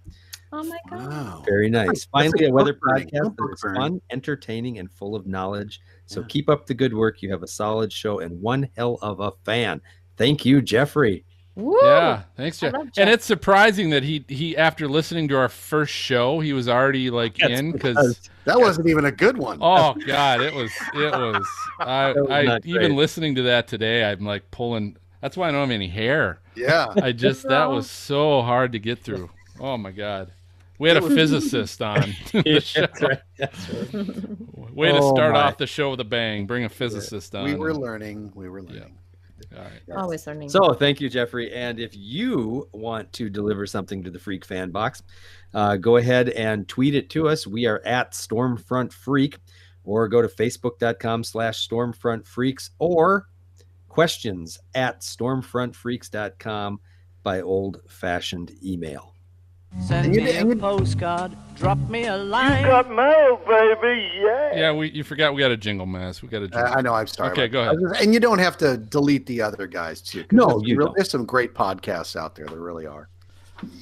[0.53, 1.45] Oh my god.
[1.45, 1.87] Very nice.
[1.87, 5.81] That's Finally, a a weather podcast Book that is fun, entertaining, and full of knowledge.
[6.11, 7.21] So keep up the good work.
[7.21, 9.81] You have a solid show and one hell of a fan.
[10.17, 11.25] Thank you, Jeffrey.
[11.55, 12.87] Yeah, thanks, I Jeff.
[12.97, 17.09] And it's surprising that he he after listening to our first show, he was already
[17.09, 19.59] like That's in because because that wasn't even a good one.
[19.61, 21.47] Oh God, it was it was.
[21.79, 24.97] I, was I even listening to that today, I'm like pulling.
[25.21, 26.39] That's why I don't have any hair.
[26.55, 26.93] Yeah.
[27.01, 29.29] I just that was so hard to get through.
[29.59, 30.31] Oh my God.
[30.81, 31.99] We had a physicist on
[32.31, 32.81] the Yeah, show.
[32.81, 34.73] that's right, that's right.
[34.73, 35.43] Way to Oh, start my.
[35.43, 36.47] off the show with a bang.
[36.47, 37.43] Bring a physicist on.
[37.45, 38.31] We were learning.
[38.35, 38.97] We were learning.
[39.55, 39.81] All right.
[39.97, 40.49] Always learning.
[40.49, 41.53] So thank you, Jeffrey.
[41.53, 45.03] And if you want to deliver something to the Freak Fan Box,
[45.53, 47.45] uh, go ahead and tweet it to us.
[47.45, 49.37] We are at Stormfront Freak,
[49.83, 53.27] or go to facebook.com slash Stormfront Freaks, or
[53.89, 56.79] questions at stormfrontfreaks.com
[57.23, 59.13] by old fashioned email.
[59.79, 62.61] Send me a postcard, drop me a line.
[62.63, 64.11] You got mail, baby.
[64.15, 64.55] Yeah.
[64.55, 66.21] Yeah, we you forgot we got a jingle mess.
[66.21, 66.73] We got a Uh, jingle.
[66.77, 66.93] I know.
[66.93, 67.31] I'm sorry.
[67.31, 67.75] Okay, go that.
[67.91, 68.03] ahead.
[68.03, 70.25] And you don't have to delete the other guys too.
[70.31, 70.95] No, there's you real- don't.
[70.97, 72.45] There's some great podcasts out there.
[72.47, 73.07] There really are.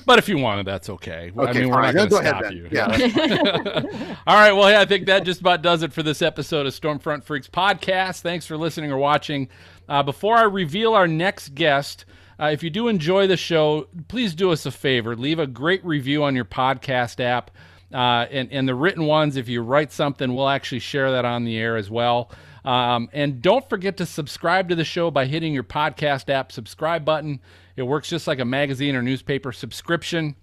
[0.05, 1.31] But if you wanted, that's okay.
[1.37, 1.95] I Okay, mean, we're fine.
[1.95, 2.67] not going to Go ahead stop you.
[2.69, 4.17] Yeah.
[4.27, 4.51] All right.
[4.51, 7.47] Well, yeah, I think that just about does it for this episode of Stormfront Freaks
[7.47, 8.19] podcast.
[8.19, 9.47] Thanks for listening or watching.
[9.87, 12.03] Uh, before I reveal our next guest,
[12.39, 15.15] uh, if you do enjoy the show, please do us a favor.
[15.15, 17.51] Leave a great review on your podcast app.
[17.93, 21.43] Uh, and, and the written ones, if you write something, we'll actually share that on
[21.43, 22.31] the air as well.
[22.63, 27.03] Um, and don't forget to subscribe to the show by hitting your podcast app subscribe
[27.03, 27.39] button.
[27.75, 30.35] It works just like a magazine or newspaper subscription.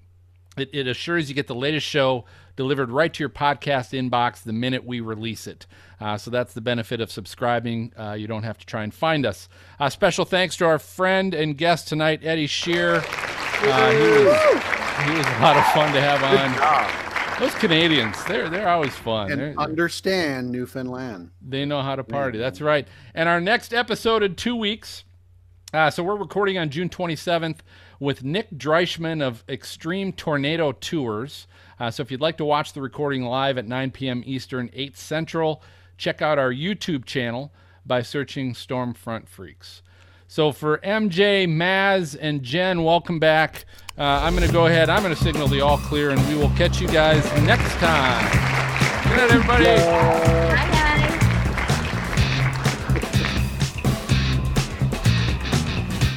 [0.56, 2.24] It, it assures you get the latest show
[2.56, 5.66] delivered right to your podcast inbox the minute we release it.
[6.00, 7.92] Uh, so that's the benefit of subscribing.
[7.98, 9.48] Uh, you don't have to try and find us.
[9.78, 12.96] Uh, special thanks to our friend and guest tonight, Eddie Sheerr.
[12.98, 17.06] Uh, he, was, he was a lot of fun to have on.
[17.38, 19.30] Those Canadians, they're they're always fun.
[19.30, 21.30] And They're- understand Newfoundland.
[21.46, 22.38] they know how to party.
[22.38, 22.88] That's right.
[23.14, 25.04] And our next episode in two weeks.
[25.74, 27.58] Uh, so we're recording on June 27th
[28.00, 31.46] with Nick Drieschman of Extreme Tornado Tours.
[31.78, 34.22] Uh, so if you'd like to watch the recording live at 9 p.m.
[34.26, 35.62] Eastern, 8 Central,
[35.96, 37.52] check out our YouTube channel
[37.84, 39.82] by searching Stormfront Freaks.
[40.28, 43.64] So for MJ, Maz, and Jen, welcome back.
[43.96, 44.90] Uh, I'm going to go ahead.
[44.90, 48.24] I'm going to signal the all clear, and we will catch you guys next time.
[49.08, 50.75] Good night, everybody.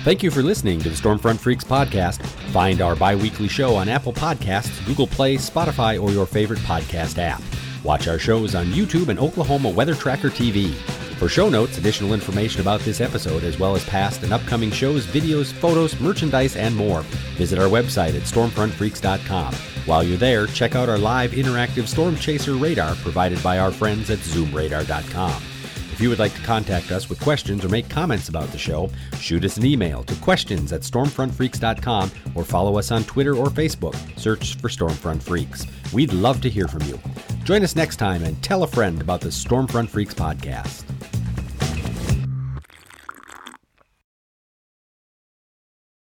[0.03, 2.25] Thank you for listening to the Stormfront Freaks podcast.
[2.51, 7.17] Find our bi weekly show on Apple Podcasts, Google Play, Spotify, or your favorite podcast
[7.17, 7.41] app.
[7.83, 10.73] Watch our shows on YouTube and Oklahoma Weather Tracker TV.
[11.19, 15.05] For show notes, additional information about this episode, as well as past and upcoming shows,
[15.05, 17.01] videos, photos, merchandise, and more,
[17.35, 19.53] visit our website at stormfrontfreaks.com.
[19.85, 24.09] While you're there, check out our live interactive storm chaser radar provided by our friends
[24.09, 25.41] at zoomradar.com.
[25.99, 28.89] If you would like to contact us with questions or make comments about the show,
[29.19, 33.97] shoot us an email to questions at stormfrontfreaks.com or follow us on Twitter or Facebook.
[34.17, 35.65] Search for Stormfront Freaks.
[35.91, 36.97] We'd love to hear from you.
[37.43, 40.88] Join us next time and tell a friend about the Stormfront Freaks podcast.